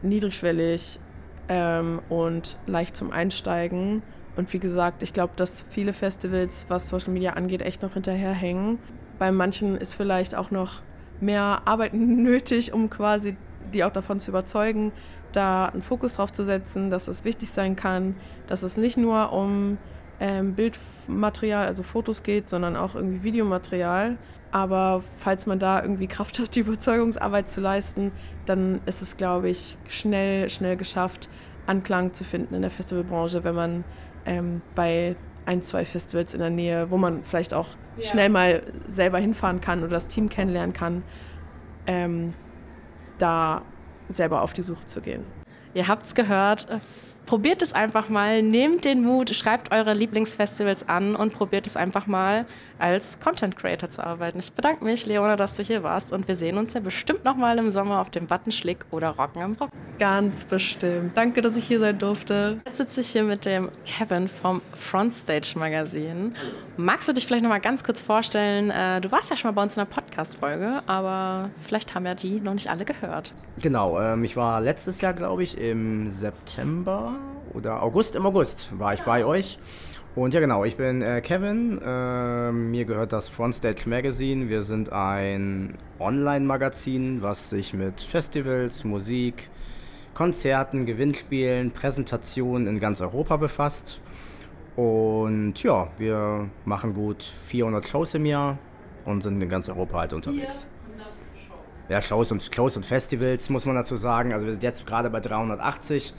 [0.02, 1.00] niedrigschwellig
[1.48, 4.02] ähm, und leicht zum Einsteigen.
[4.40, 8.80] Und wie gesagt, ich glaube, dass viele Festivals, was Social Media angeht, echt noch hinterherhängen.
[9.18, 10.82] Bei manchen ist vielleicht auch noch
[11.20, 13.36] mehr Arbeit nötig, um quasi
[13.74, 14.94] die auch davon zu überzeugen,
[15.34, 18.16] da einen Fokus drauf zu setzen, dass es wichtig sein kann,
[18.48, 19.78] dass es nicht nur um
[20.22, 24.18] ähm, Bildmaterial, also Fotos geht, sondern auch irgendwie Videomaterial.
[24.52, 28.14] Aber falls man da irgendwie Kraft hat, die Überzeugungsarbeit zu leisten,
[28.46, 31.30] dann ist es, glaube ich, schnell, schnell geschafft,
[31.68, 33.84] Anklang zu finden in der Festivalbranche, wenn man
[34.26, 37.68] ähm, bei ein, zwei Festivals in der Nähe, wo man vielleicht auch
[38.02, 41.04] schnell mal selber hinfahren kann oder das Team kennenlernen kann,
[41.88, 42.34] ähm,
[43.18, 43.64] da
[44.10, 45.24] selber auf die Suche zu gehen.
[45.74, 46.68] Ihr habt's gehört.
[47.26, 52.08] Probiert es einfach mal, nehmt den Mut, schreibt eure Lieblingsfestivals an und probiert es einfach
[52.08, 52.46] mal
[52.80, 54.40] als Content Creator zu arbeiten.
[54.40, 57.36] Ich bedanke mich, Leona, dass du hier warst und wir sehen uns ja bestimmt noch
[57.36, 59.70] mal im Sommer auf dem Buttonschlick oder Rocken am Rock.
[60.00, 61.16] Ganz bestimmt.
[61.18, 62.62] Danke, dass ich hier sein durfte.
[62.66, 66.34] Jetzt sitze ich hier mit dem Kevin vom Frontstage Magazin.
[66.78, 68.72] Magst du dich vielleicht noch mal ganz kurz vorstellen?
[68.72, 72.16] Äh, Du warst ja schon mal bei uns in einer Podcast-Folge, aber vielleicht haben ja
[72.16, 73.34] die noch nicht alle gehört.
[73.62, 77.16] Genau, ähm, ich war letztes Jahr, glaube ich, im September
[77.54, 79.58] oder August, im August war ich bei euch.
[80.16, 81.80] Und ja, genau, ich bin äh, Kevin.
[81.86, 84.50] Äh, mir gehört das Frontstage Magazine.
[84.50, 89.50] Wir sind ein Online-Magazin, was sich mit Festivals, Musik,
[90.16, 94.02] Konzerten, Gewinnspielen, Präsentationen in ganz Europa befasst.
[94.76, 98.58] Und ja, wir machen gut 400 Shows im Jahr
[99.06, 100.68] und sind in ganz Europa halt unterwegs.
[101.88, 104.34] Ja, Shows und, Shows und Festivals muss man dazu sagen.
[104.34, 106.14] Also wir sind jetzt gerade bei 380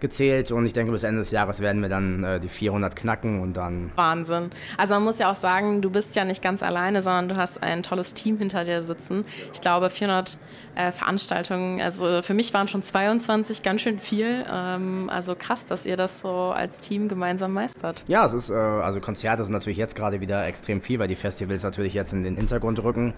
[0.00, 3.40] gezählt und ich denke bis Ende des Jahres werden wir dann äh, die 400 knacken
[3.40, 4.50] und dann Wahnsinn.
[4.76, 7.62] Also man muss ja auch sagen, du bist ja nicht ganz alleine, sondern du hast
[7.62, 9.24] ein tolles Team hinter dir sitzen.
[9.52, 10.38] Ich glaube 400
[10.74, 14.44] äh, Veranstaltungen, also für mich waren schon 22 ganz schön viel.
[14.50, 18.04] Ähm, also krass, dass ihr das so als Team gemeinsam meistert.
[18.06, 21.16] Ja, es ist, äh, also Konzerte sind natürlich jetzt gerade wieder extrem viel, weil die
[21.16, 23.14] Festivals natürlich jetzt in den Hintergrund rücken.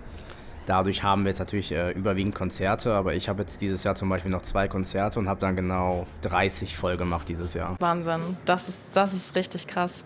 [0.67, 4.09] Dadurch haben wir jetzt natürlich äh, überwiegend Konzerte, aber ich habe jetzt dieses Jahr zum
[4.09, 7.77] Beispiel noch zwei Konzerte und habe dann genau 30 voll gemacht dieses Jahr.
[7.81, 10.05] Wahnsinn, das ist, das ist richtig krass.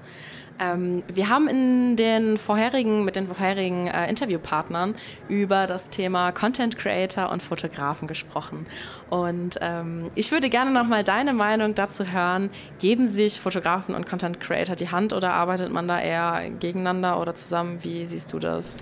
[0.58, 4.94] Ähm, wir haben in den vorherigen, mit den vorherigen äh, Interviewpartnern
[5.28, 8.66] über das Thema Content Creator und Fotografen gesprochen.
[9.10, 12.50] Und ähm, ich würde gerne nochmal deine Meinung dazu hören.
[12.78, 17.34] Geben sich Fotografen und Content Creator die Hand oder arbeitet man da eher gegeneinander oder
[17.34, 17.78] zusammen?
[17.82, 18.76] Wie siehst du das?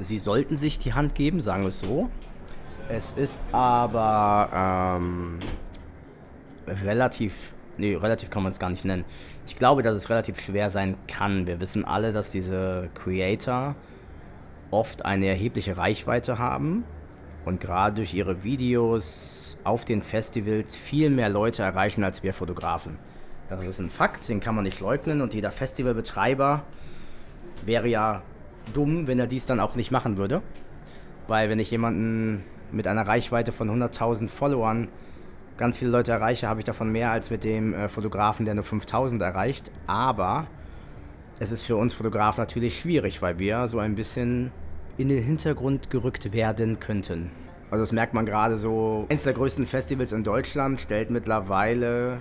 [0.00, 2.10] Sie sollten sich die Hand geben, sagen wir es so.
[2.88, 5.38] Es ist aber ähm,
[6.66, 9.04] relativ, nee, relativ kann man es gar nicht nennen.
[9.46, 11.46] Ich glaube, dass es relativ schwer sein kann.
[11.46, 13.76] Wir wissen alle, dass diese Creator
[14.70, 16.84] oft eine erhebliche Reichweite haben
[17.44, 22.98] und gerade durch ihre Videos auf den Festivals viel mehr Leute erreichen als wir Fotografen.
[23.50, 26.64] Das ist ein Fakt, den kann man nicht leugnen und jeder Festivalbetreiber
[27.66, 28.22] wäre ja
[28.72, 30.42] dumm, wenn er dies dann auch nicht machen würde.
[31.28, 34.88] Weil wenn ich jemanden mit einer Reichweite von 100.000 Followern
[35.56, 38.64] ganz viele Leute erreiche, habe ich davon mehr als mit dem äh, Fotografen, der nur
[38.64, 39.70] 5000 erreicht.
[39.86, 40.46] Aber
[41.38, 44.52] es ist für uns Fotografen natürlich schwierig, weil wir so ein bisschen
[44.98, 47.30] in den Hintergrund gerückt werden könnten.
[47.70, 49.06] Also das merkt man gerade so.
[49.08, 52.20] Eines der größten Festivals in Deutschland stellt mittlerweile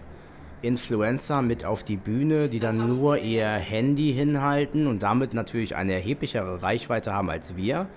[0.61, 5.93] Influencer mit auf die Bühne, die dann nur ihr Handy hinhalten und damit natürlich eine
[5.93, 7.87] erheblichere Reichweite haben als wir.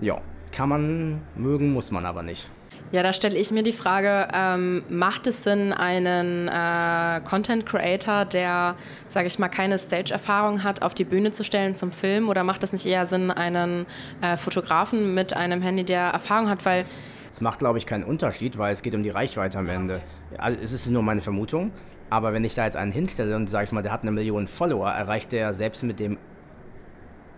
[0.00, 0.20] Ja,
[0.52, 2.48] kann man mögen, muss man aber nicht.
[2.92, 8.24] Ja, da stelle ich mir die Frage, ähm, macht es Sinn, einen äh, Content Creator,
[8.24, 8.74] der,
[9.06, 12.28] sage ich mal, keine Stage-Erfahrung hat, auf die Bühne zu stellen zum Film?
[12.28, 13.86] Oder macht es nicht eher Sinn, einen
[14.22, 16.64] äh, Fotografen mit einem Handy, der Erfahrung hat?
[16.64, 16.84] Weil
[17.32, 20.00] es macht, glaube ich, keinen Unterschied, weil es geht um die Reichweite am Ende.
[20.38, 21.70] Also es ist nur meine Vermutung.
[22.08, 24.48] Aber wenn ich da jetzt einen hinstelle und sage ich mal, der hat eine Million
[24.48, 26.18] Follower, erreicht der selbst mit dem,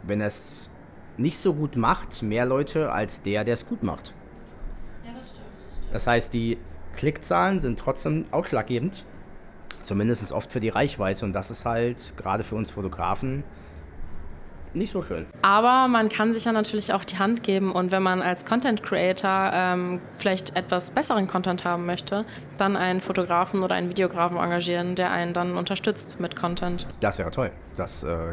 [0.03, 0.71] wenn er es
[1.19, 4.15] nicht so gut macht, mehr Leute als der, der es gut macht.
[5.05, 5.95] Ja, das stimmt, das stimmt.
[5.95, 6.59] Das heißt, die
[6.97, 9.05] Klickzahlen sind trotzdem ausschlaggebend.
[9.83, 11.25] Zumindest oft für die Reichweite.
[11.27, 13.45] Und das ist halt gerade für uns Fotografen
[14.75, 15.27] nicht so schön.
[15.43, 18.83] Aber man kann sich ja natürlich auch die Hand geben und wenn man als Content
[18.83, 22.25] Creator ähm, vielleicht etwas besseren Content haben möchte,
[22.59, 26.87] dann einen Fotografen oder einen Videografen engagieren, der einen dann unterstützt mit Content.
[27.01, 27.51] Das wäre toll.
[27.77, 28.33] Das äh,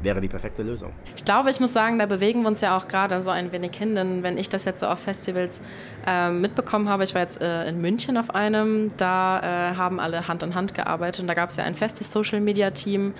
[0.00, 0.92] wäre die perfekte Lösung.
[1.16, 3.76] Ich glaube, ich muss sagen, da bewegen wir uns ja auch gerade so ein wenig
[3.76, 5.60] hin, denn wenn ich das jetzt so auf Festivals
[6.06, 9.40] äh, mitbekommen habe, ich war jetzt äh, in München auf einem, da
[9.72, 13.14] äh, haben alle Hand in Hand gearbeitet und da gab es ja ein festes Social-Media-Team,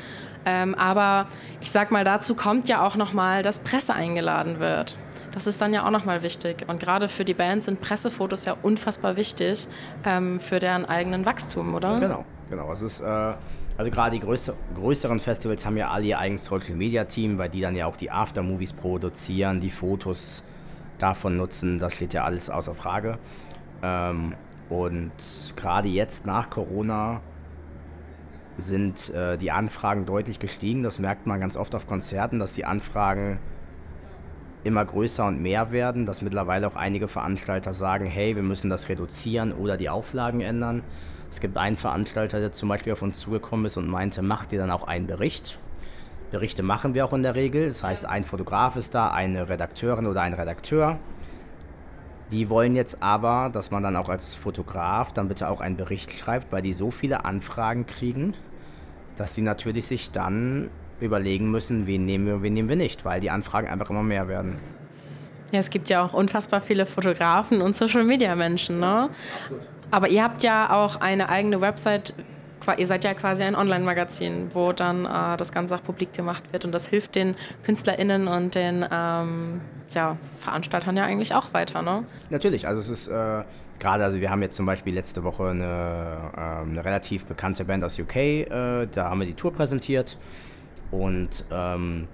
[0.47, 1.27] ähm, aber
[1.61, 4.97] ich sag mal, dazu kommt ja auch nochmal, dass Presse eingeladen wird.
[5.33, 6.65] Das ist dann ja auch nochmal wichtig.
[6.69, 9.69] Und gerade für die Bands sind Pressefotos ja unfassbar wichtig
[10.05, 12.01] ähm, für deren eigenen Wachstum, oder?
[12.01, 12.73] Genau, genau.
[12.73, 13.35] Es ist, äh,
[13.79, 17.49] also gerade die größer, größeren Festivals haben ja alle ihr eigenes Social Media Team, weil
[17.49, 20.43] die dann ja auch die Aftermovies produzieren, die Fotos
[20.99, 21.79] davon nutzen.
[21.79, 23.19] Das steht ja alles außer Frage.
[23.83, 24.35] Ähm,
[24.69, 25.13] und
[25.55, 27.23] gerade jetzt nach Corona
[28.57, 30.83] sind äh, die Anfragen deutlich gestiegen.
[30.83, 33.39] Das merkt man ganz oft auf Konzerten, dass die Anfragen
[34.65, 38.89] immer größer und mehr werden, dass mittlerweile auch einige Veranstalter sagen, hey, wir müssen das
[38.89, 40.83] reduzieren oder die Auflagen ändern.
[41.31, 44.59] Es gibt einen Veranstalter, der zum Beispiel auf uns zugekommen ist und meinte, macht ihr
[44.59, 45.59] dann auch einen Bericht?
[46.31, 47.69] Berichte machen wir auch in der Regel.
[47.69, 50.99] Das heißt, ein Fotograf ist da, eine Redakteurin oder ein Redakteur.
[52.31, 56.11] Die wollen jetzt aber, dass man dann auch als Fotograf dann bitte auch einen Bericht
[56.13, 58.35] schreibt, weil die so viele Anfragen kriegen,
[59.17, 60.69] dass sie natürlich sich dann
[61.01, 64.03] überlegen müssen, wen nehmen wir und wen nehmen wir nicht, weil die Anfragen einfach immer
[64.03, 64.59] mehr werden.
[65.53, 69.09] Ja, es gibt ja auch unfassbar viele Fotografen und Social-Media-Menschen, ne?
[69.45, 69.78] Absolut.
[69.91, 72.15] Aber ihr habt ja auch eine eigene Website,
[72.77, 76.65] ihr seid ja quasi ein Online-Magazin, wo dann äh, das Ganze auch publik gemacht wird
[76.65, 82.05] und das hilft den KünstlerInnen und den ähm, ja, Veranstaltern ja eigentlich auch weiter, ne?
[82.29, 83.43] Natürlich, also es ist äh,
[83.79, 87.85] gerade, also wir haben jetzt zum Beispiel letzte Woche eine, äh, eine relativ bekannte Band
[87.85, 90.19] aus UK, äh, da haben wir die Tour präsentiert
[90.91, 92.07] und ähm,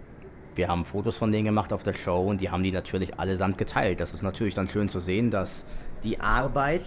[0.54, 3.58] wir haben Fotos von denen gemacht auf der Show und die haben die natürlich allesamt
[3.58, 3.98] geteilt.
[3.98, 5.66] Das ist natürlich dann schön zu sehen, dass
[6.04, 6.84] die Arbeit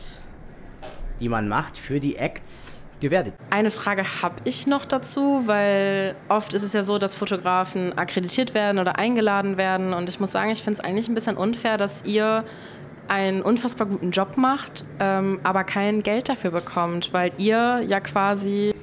[1.20, 3.34] die man macht für die Acts, gewertet.
[3.50, 8.54] Eine Frage habe ich noch dazu, weil oft ist es ja so, dass Fotografen akkreditiert
[8.54, 9.94] werden oder eingeladen werden.
[9.94, 12.44] Und ich muss sagen, ich finde es eigentlich ein bisschen unfair, dass ihr
[13.08, 18.74] einen unfassbar guten Job macht, ähm, aber kein Geld dafür bekommt, weil ihr ja quasi.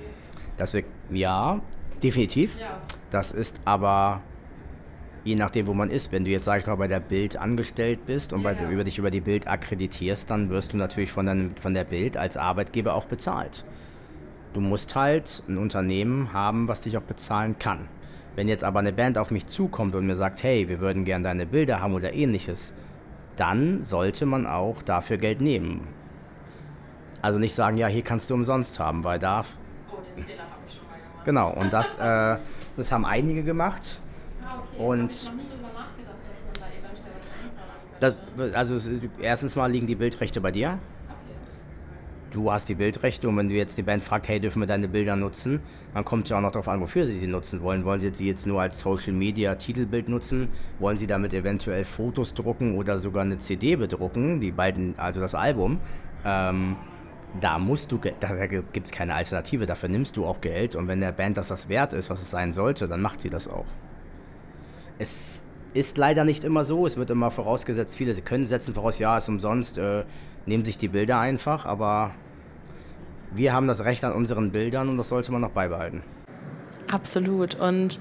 [0.57, 1.61] Das wir, ja,
[2.03, 2.59] definitiv.
[2.59, 2.81] Ja.
[3.11, 4.23] Das ist aber
[5.25, 6.13] je nachdem, wo man ist.
[6.13, 8.55] Wenn du jetzt, sag ich mal, bei der Bild angestellt bist und yeah.
[8.55, 11.85] bei, über dich über die Bild akkreditierst, dann wirst du natürlich von, deinem, von der
[11.85, 13.65] Bild als Arbeitgeber auch bezahlt.
[14.53, 17.89] Du musst halt ein Unternehmen haben, was dich auch bezahlen kann.
[18.37, 21.23] Wenn jetzt aber eine Band auf mich zukommt und mir sagt, hey, wir würden gern
[21.23, 22.73] deine Bilder haben oder ähnliches,
[23.37, 25.87] dann sollte man auch dafür Geld nehmen.
[27.23, 29.41] Also nicht sagen, ja, hier kannst du umsonst haben, weil da.
[29.91, 31.25] Oh, den Fehler habe ich schon mal gemacht.
[31.25, 32.37] Genau, und das, äh,
[32.77, 33.99] das haben einige gemacht.
[34.55, 34.85] Ah, okay.
[34.85, 35.11] Und.
[35.11, 36.71] Ich noch nie drüber nachgedacht, dass man
[38.01, 40.79] da das, Also, erstens mal liegen die Bildrechte bei dir
[42.35, 44.89] du hast die Bildrechte und wenn du jetzt die Band fragt, hey, dürfen wir deine
[44.89, 45.61] Bilder nutzen,
[45.95, 47.85] dann kommt es ja auch noch darauf an, wofür sie sie nutzen wollen.
[47.85, 50.49] Wollen sie sie jetzt nur als Social Media Titelbild nutzen?
[50.81, 55.35] Wollen sie damit eventuell Fotos drucken oder sogar eine CD bedrucken, die beiden, also das
[55.35, 55.79] Album?
[56.25, 56.77] Ähm,
[57.41, 61.01] da musst du, da gibt es keine Alternative, dafür nimmst du auch Geld und wenn
[61.01, 63.67] der Band das das wert ist, was es sein sollte, dann macht sie das auch.
[64.99, 69.19] Es ist leider nicht immer so, es wird immer vorausgesetzt, viele können setzen voraus, ja,
[69.19, 70.05] ist umsonst, äh,
[70.47, 72.13] nehmen sich die Bilder einfach, aber
[73.33, 76.03] wir haben das Recht an unseren Bildern und das sollte man noch beibehalten.
[76.91, 77.57] Absolut.
[77.57, 77.99] Und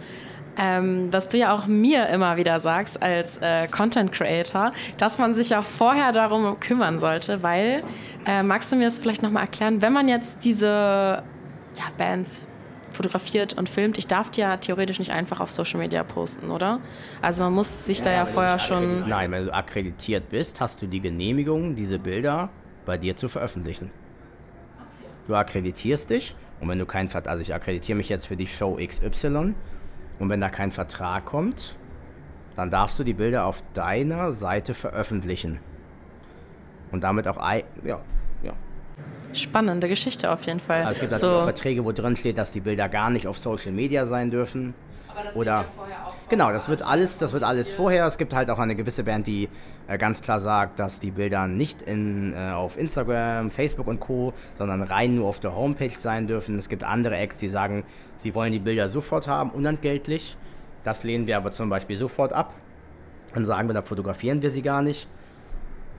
[0.56, 5.34] ähm, was du ja auch mir immer wieder sagst als äh, Content Creator, dass man
[5.34, 7.84] sich auch vorher darum kümmern sollte, weil,
[8.28, 11.24] äh, magst du mir das vielleicht nochmal erklären, wenn man jetzt diese
[11.76, 12.46] ja, Bands
[12.96, 16.80] fotografiert und filmt, ich darf die ja theoretisch nicht einfach auf Social Media posten, oder?
[17.22, 19.08] Also man muss sich ja, da ja vorher schon...
[19.08, 22.50] Nein, wenn du akkreditiert bist, hast du die Genehmigung, diese Bilder
[22.86, 23.92] bei dir zu veröffentlichen.
[25.28, 28.48] Du akkreditierst dich und wenn du keinen Vertrag, also ich akkreditiere mich jetzt für die
[28.48, 29.54] Show XY
[30.20, 31.76] und wenn da kein Vertrag kommt,
[32.56, 35.60] dann darfst du die Bilder auf deiner Seite veröffentlichen.
[36.92, 38.02] Und damit auch, ja, ja.
[39.34, 40.80] Spannende Geschichte auf jeden Fall.
[40.80, 41.42] Also es gibt also so.
[41.42, 44.74] Verträge, wo drin steht, dass die Bilder gar nicht auf Social Media sein dürfen.
[45.10, 48.08] Aber das Oder, wird ja vorher auch Genau, das wird alles, das wird alles vorher.
[48.08, 49.50] Es gibt halt auch eine gewisse Band, die
[49.88, 54.34] äh, ganz klar sagt, dass die Bilder nicht in, äh, auf Instagram, Facebook und Co.,
[54.58, 56.58] sondern rein nur auf der Homepage sein dürfen.
[56.58, 57.84] Es gibt andere Acts, die sagen,
[58.18, 60.38] sie wollen die Bilder sofort haben, unentgeltlich.
[60.84, 62.54] Das lehnen wir aber zum Beispiel sofort ab.
[63.36, 65.08] Dann sagen wir, da fotografieren wir sie gar nicht.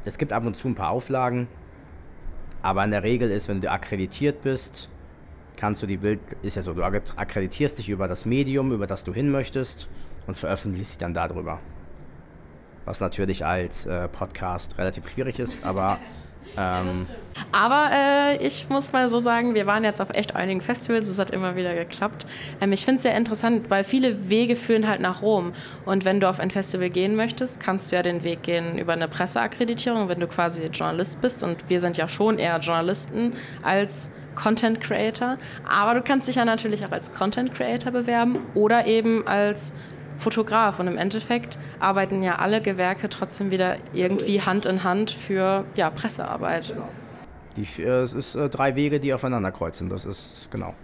[0.04, 1.48] Es gibt ab und zu ein paar Auflagen.
[2.64, 4.88] Aber in der Regel ist, wenn du akkreditiert bist,
[5.54, 9.04] kannst du die Bild, ist ja so, du akkreditierst dich über das Medium, über das
[9.04, 9.86] du hin möchtest
[10.26, 11.60] und veröffentlichst sie dann darüber.
[12.86, 15.98] Was natürlich als äh, Podcast relativ schwierig ist, aber.
[16.56, 17.06] Ähm,
[17.52, 21.18] aber äh, ich muss mal so sagen, wir waren jetzt auf echt einigen Festivals, es
[21.18, 22.26] hat immer wieder geklappt.
[22.60, 25.52] Ähm, ich finde es sehr interessant, weil viele Wege führen halt nach Rom.
[25.84, 28.92] Und wenn du auf ein Festival gehen möchtest, kannst du ja den Weg gehen über
[28.92, 31.42] eine Presseakkreditierung, wenn du quasi Journalist bist.
[31.42, 35.38] Und wir sind ja schon eher Journalisten als Content Creator.
[35.68, 39.72] Aber du kannst dich ja natürlich auch als Content Creator bewerben oder eben als
[40.16, 40.78] Fotograf.
[40.80, 45.90] Und im Endeffekt arbeiten ja alle Gewerke trotzdem wieder irgendwie Hand in Hand für ja,
[45.90, 46.74] Pressearbeit.
[47.56, 49.88] Die, äh, es ist äh, drei Wege, die aufeinander kreuzen.
[49.88, 50.74] Das ist genau.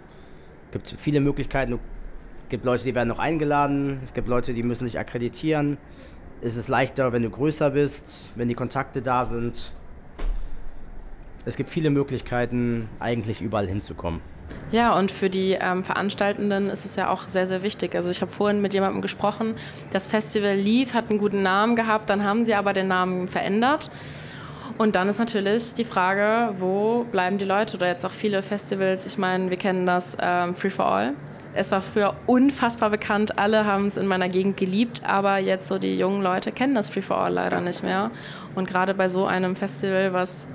[0.67, 1.73] Es gibt viele Möglichkeiten.
[1.73, 4.01] Es gibt Leute, die werden noch eingeladen.
[4.05, 5.77] Es gibt Leute, die müssen sich akkreditieren.
[6.41, 9.73] Es ist leichter, wenn du größer bist, wenn die Kontakte da sind.
[11.45, 14.21] Es gibt viele Möglichkeiten, eigentlich überall hinzukommen.
[14.71, 17.95] Ja, und für die ähm, Veranstaltenden ist es ja auch sehr, sehr wichtig.
[17.95, 19.55] Also ich habe vorhin mit jemandem gesprochen,
[19.91, 23.91] das Festival lief, hat einen guten Namen gehabt, dann haben sie aber den Namen verändert.
[24.77, 29.05] Und dann ist natürlich die Frage, wo bleiben die Leute oder jetzt auch viele Festivals.
[29.05, 31.13] Ich meine, wir kennen das ähm, Free for All.
[31.53, 35.77] Es war früher unfassbar bekannt, alle haben es in meiner Gegend geliebt, aber jetzt so
[35.77, 38.09] die jungen Leute kennen das Free for All leider nicht mehr.
[38.55, 40.47] Und gerade bei so einem Festival, was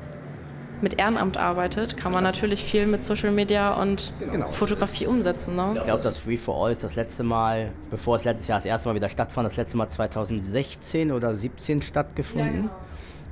[0.86, 4.46] mit Ehrenamt arbeitet, kann man natürlich viel mit Social Media und genau.
[4.46, 5.56] Fotografie umsetzen.
[5.56, 5.72] Ne?
[5.74, 8.66] Ich glaube, das Free for All ist das letzte Mal, bevor es letztes Jahr das
[8.66, 12.54] erste Mal wieder stattfand, das letzte Mal 2016 oder 2017 stattgefunden.
[12.54, 12.70] Ja, genau.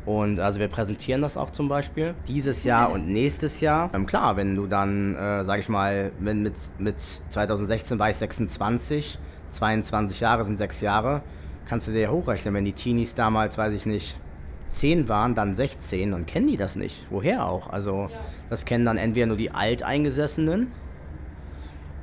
[0.04, 3.88] Und also wir präsentieren das auch zum Beispiel dieses Jahr und nächstes Jahr.
[3.94, 6.96] Ähm, klar, wenn du dann, äh, sag ich mal, wenn mit, mit
[7.28, 9.16] 2016 war ich 26,
[9.50, 11.22] 22 Jahre sind sechs Jahre,
[11.68, 14.18] kannst du dir hochrechnen, wenn die Teenies damals, weiß ich nicht,
[14.68, 17.06] 10 waren, dann 16, dann kennen die das nicht.
[17.10, 17.70] Woher auch?
[17.70, 18.18] Also ja.
[18.50, 20.72] das kennen dann entweder nur die Alteingesessenen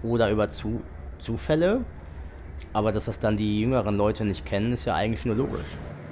[0.03, 0.81] oder über Zu
[1.19, 1.81] Zufälle.
[2.73, 5.67] Aber dass das dann die jüngeren Leute nicht kennen, ist ja eigentlich nur logisch.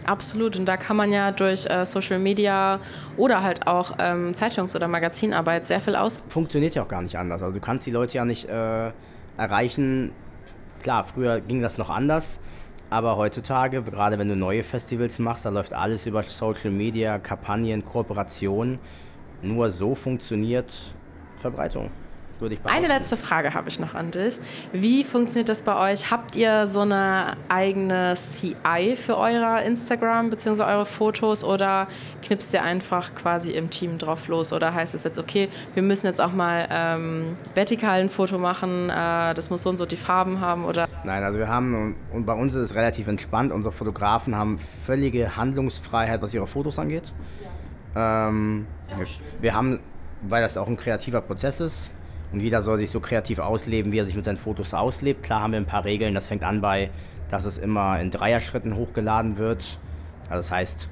[0.05, 0.57] Absolut.
[0.57, 2.79] Und da kann man ja durch äh, Social Media
[3.15, 6.17] oder halt auch ähm, Zeitungs- oder Magazinarbeit sehr viel aus.
[6.17, 7.43] Funktioniert ja auch gar nicht anders.
[7.43, 8.91] Also du kannst die Leute ja nicht äh,
[9.37, 10.11] erreichen.
[10.81, 12.39] Klar, früher ging das noch anders.
[12.91, 17.85] Aber heutzutage, gerade wenn du neue Festivals machst, da läuft alles über Social Media, Kampagnen,
[17.85, 18.79] Kooperationen.
[19.43, 20.73] Nur so funktioniert
[21.35, 21.91] Verbreitung.
[22.63, 24.39] Eine letzte Frage habe ich noch an dich.
[24.71, 26.09] Wie funktioniert das bei euch?
[26.09, 30.63] Habt ihr so eine eigene CI für euer Instagram bzw.
[30.63, 31.87] eure Fotos oder
[32.21, 34.53] knipst ihr einfach quasi im Team drauf los?
[34.53, 38.89] Oder heißt es jetzt, okay, wir müssen jetzt auch mal ähm, vertikal ein Foto machen,
[38.89, 40.63] äh, das muss so und so die Farben haben?
[40.63, 40.87] Oder?
[41.03, 45.35] Nein, also wir haben, und bei uns ist es relativ entspannt, unsere Fotografen haben völlige
[45.35, 47.11] Handlungsfreiheit, was ihre Fotos angeht.
[47.95, 48.65] Ähm,
[49.41, 49.79] wir haben,
[50.21, 51.91] weil das auch ein kreativer Prozess ist,
[52.31, 55.23] und jeder soll sich so kreativ ausleben, wie er sich mit seinen Fotos auslebt.
[55.23, 56.13] Klar haben wir ein paar Regeln.
[56.13, 56.91] Das fängt an bei,
[57.31, 59.79] dass es immer in Dreierschritten hochgeladen wird.
[60.23, 60.89] Also das heißt,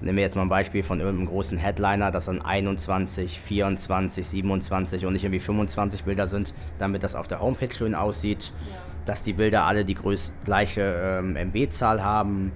[0.00, 5.06] nehmen wir jetzt mal ein Beispiel von irgendeinem großen Headliner, dass dann 21, 24, 27
[5.06, 8.52] und nicht irgendwie 25 Bilder sind, damit das auf der Homepage schön aussieht.
[8.70, 8.76] Ja.
[9.06, 12.52] Dass die Bilder alle die größ gleiche ähm, MB-Zahl haben.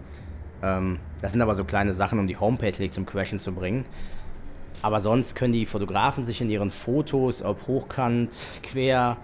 [0.62, 3.86] Ähm, das sind aber so kleine Sachen, um die Homepage nicht zum Crashen zu bringen.
[4.84, 9.16] Aber sonst können die Fotografen sich in ihren Fotos, ob hochkant, quer,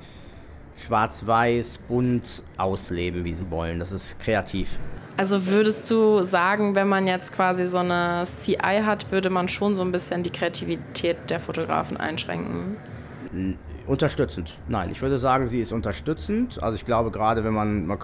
[0.79, 3.79] schwarz-weiß, bunt ausleben, wie sie wollen.
[3.79, 4.79] Das ist kreativ.
[5.19, 9.75] Also würdest du sagen, wenn man jetzt quasi so eine CI hat, würde man schon
[9.75, 12.79] so ein bisschen die Kreativität der Fotografen einschränken?
[13.87, 14.57] Unterstützend.
[14.67, 16.63] Nein, ich würde sagen, sie ist unterstützend.
[16.63, 17.99] Also ich glaube gerade, wenn man, man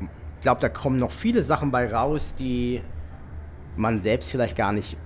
[0.00, 2.80] ich glaube, da kommen noch viele Sachen bei raus, die
[3.76, 4.96] man selbst vielleicht gar nicht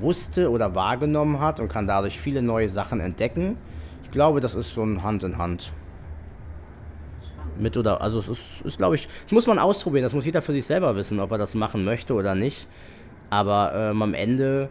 [0.00, 3.56] wusste oder wahrgenommen hat und kann dadurch viele neue Sachen entdecken.
[4.04, 5.72] Ich glaube, das ist so ein Hand in Hand.
[7.58, 10.42] Mit oder, also es ist, ist glaube ich, das muss man ausprobieren, das muss jeder
[10.42, 12.68] für sich selber wissen, ob er das machen möchte oder nicht.
[13.30, 14.68] Aber ähm, am Ende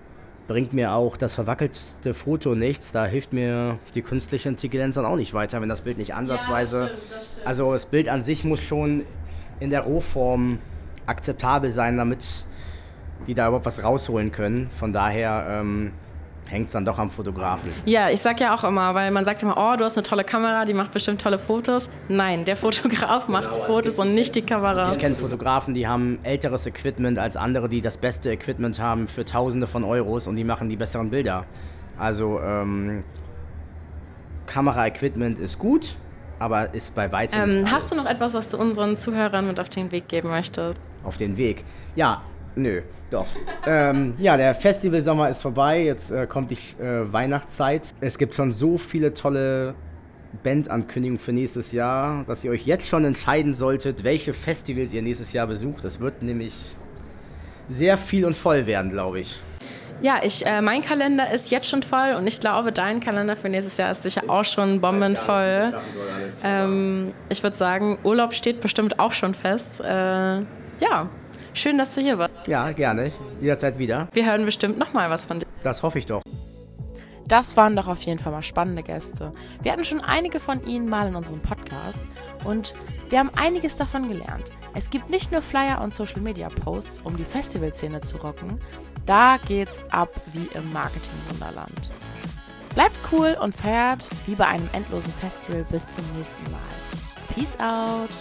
[0.47, 2.91] bringt mir auch das verwackelste Foto nichts.
[2.91, 6.80] Da hilft mir die künstliche Intelligenz dann auch nicht weiter, wenn das Bild nicht ansatzweise.
[6.80, 7.47] Ja, das stimmt, das stimmt.
[7.47, 9.03] Also das Bild an sich muss schon
[9.59, 10.59] in der Rohform
[11.05, 12.45] akzeptabel sein, damit
[13.28, 14.69] die da überhaupt was rausholen können.
[14.69, 15.91] Von daher ähm,
[16.49, 17.71] hängt es dann doch am Fotografen.
[17.86, 20.23] Ja, ich sag ja auch immer, weil man sagt immer, oh, du hast eine tolle
[20.23, 21.89] Kamera, die macht bestimmt tolle Fotos.
[22.07, 24.91] Nein, der Fotograf macht genau, Fotos und nicht die Kamera.
[24.91, 29.25] Ich kenne Fotografen, die haben älteres Equipment als andere, die das beste Equipment haben für
[29.25, 31.45] Tausende von Euros und die machen die besseren Bilder.
[31.97, 33.03] Also ähm,
[34.45, 35.95] Kamera-Equipment ist gut,
[36.39, 37.49] aber ist bei weitem.
[37.49, 40.78] Ähm, hast du noch etwas, was du unseren Zuhörern mit auf den Weg geben möchtest?
[41.03, 41.63] Auf den Weg.
[41.95, 42.21] Ja,
[42.58, 42.82] Nö,
[43.12, 43.28] doch.
[43.68, 45.84] ähm, ja, der Festivalsommer ist vorbei.
[45.84, 47.93] Jetzt äh, kommt die äh, Weihnachtszeit.
[48.01, 49.76] Es gibt schon so viele tolle
[50.43, 55.34] Bandankündigungen für nächstes Jahr, dass ihr euch jetzt schon entscheiden solltet, welche Festivals ihr nächstes
[55.34, 55.86] Jahr besucht.
[55.86, 56.76] Das wird nämlich
[57.70, 59.39] sehr viel und voll werden, glaube ich.
[60.01, 63.49] Ja, ich, äh, mein Kalender ist jetzt schon voll und ich glaube, dein Kalender für
[63.49, 65.74] nächstes Jahr ist sicher auch schon bombenvoll.
[66.43, 69.82] Ähm, ich würde sagen, Urlaub steht bestimmt auch schon fest.
[69.82, 70.41] Äh,
[70.80, 71.10] ja,
[71.58, 72.47] Schön, dass du hier warst.
[72.47, 73.12] Ja, gerne.
[73.41, 74.10] Jederzeit wieder.
[74.14, 75.47] Wir hören bestimmt noch mal was von dir.
[75.64, 76.22] Das hoffe ich doch.
[77.28, 79.34] Das waren doch auf jeden Fall mal spannende Gäste.
[79.64, 82.03] Wir hatten schon einige von ihnen mal in unserem Podcast
[82.45, 82.76] und
[83.10, 84.51] wir haben einiges davon gelernt.
[84.76, 88.62] Es gibt nicht nur Flyer und Social Media Posts, um die Festivalszene zu rocken.
[89.08, 91.89] Da geht's ab wie im Marketing-Wunderland.
[92.76, 97.34] Bleibt cool und feiert wie bei einem endlosen Festival bis zum nächsten Mal.
[97.34, 98.12] Peace out!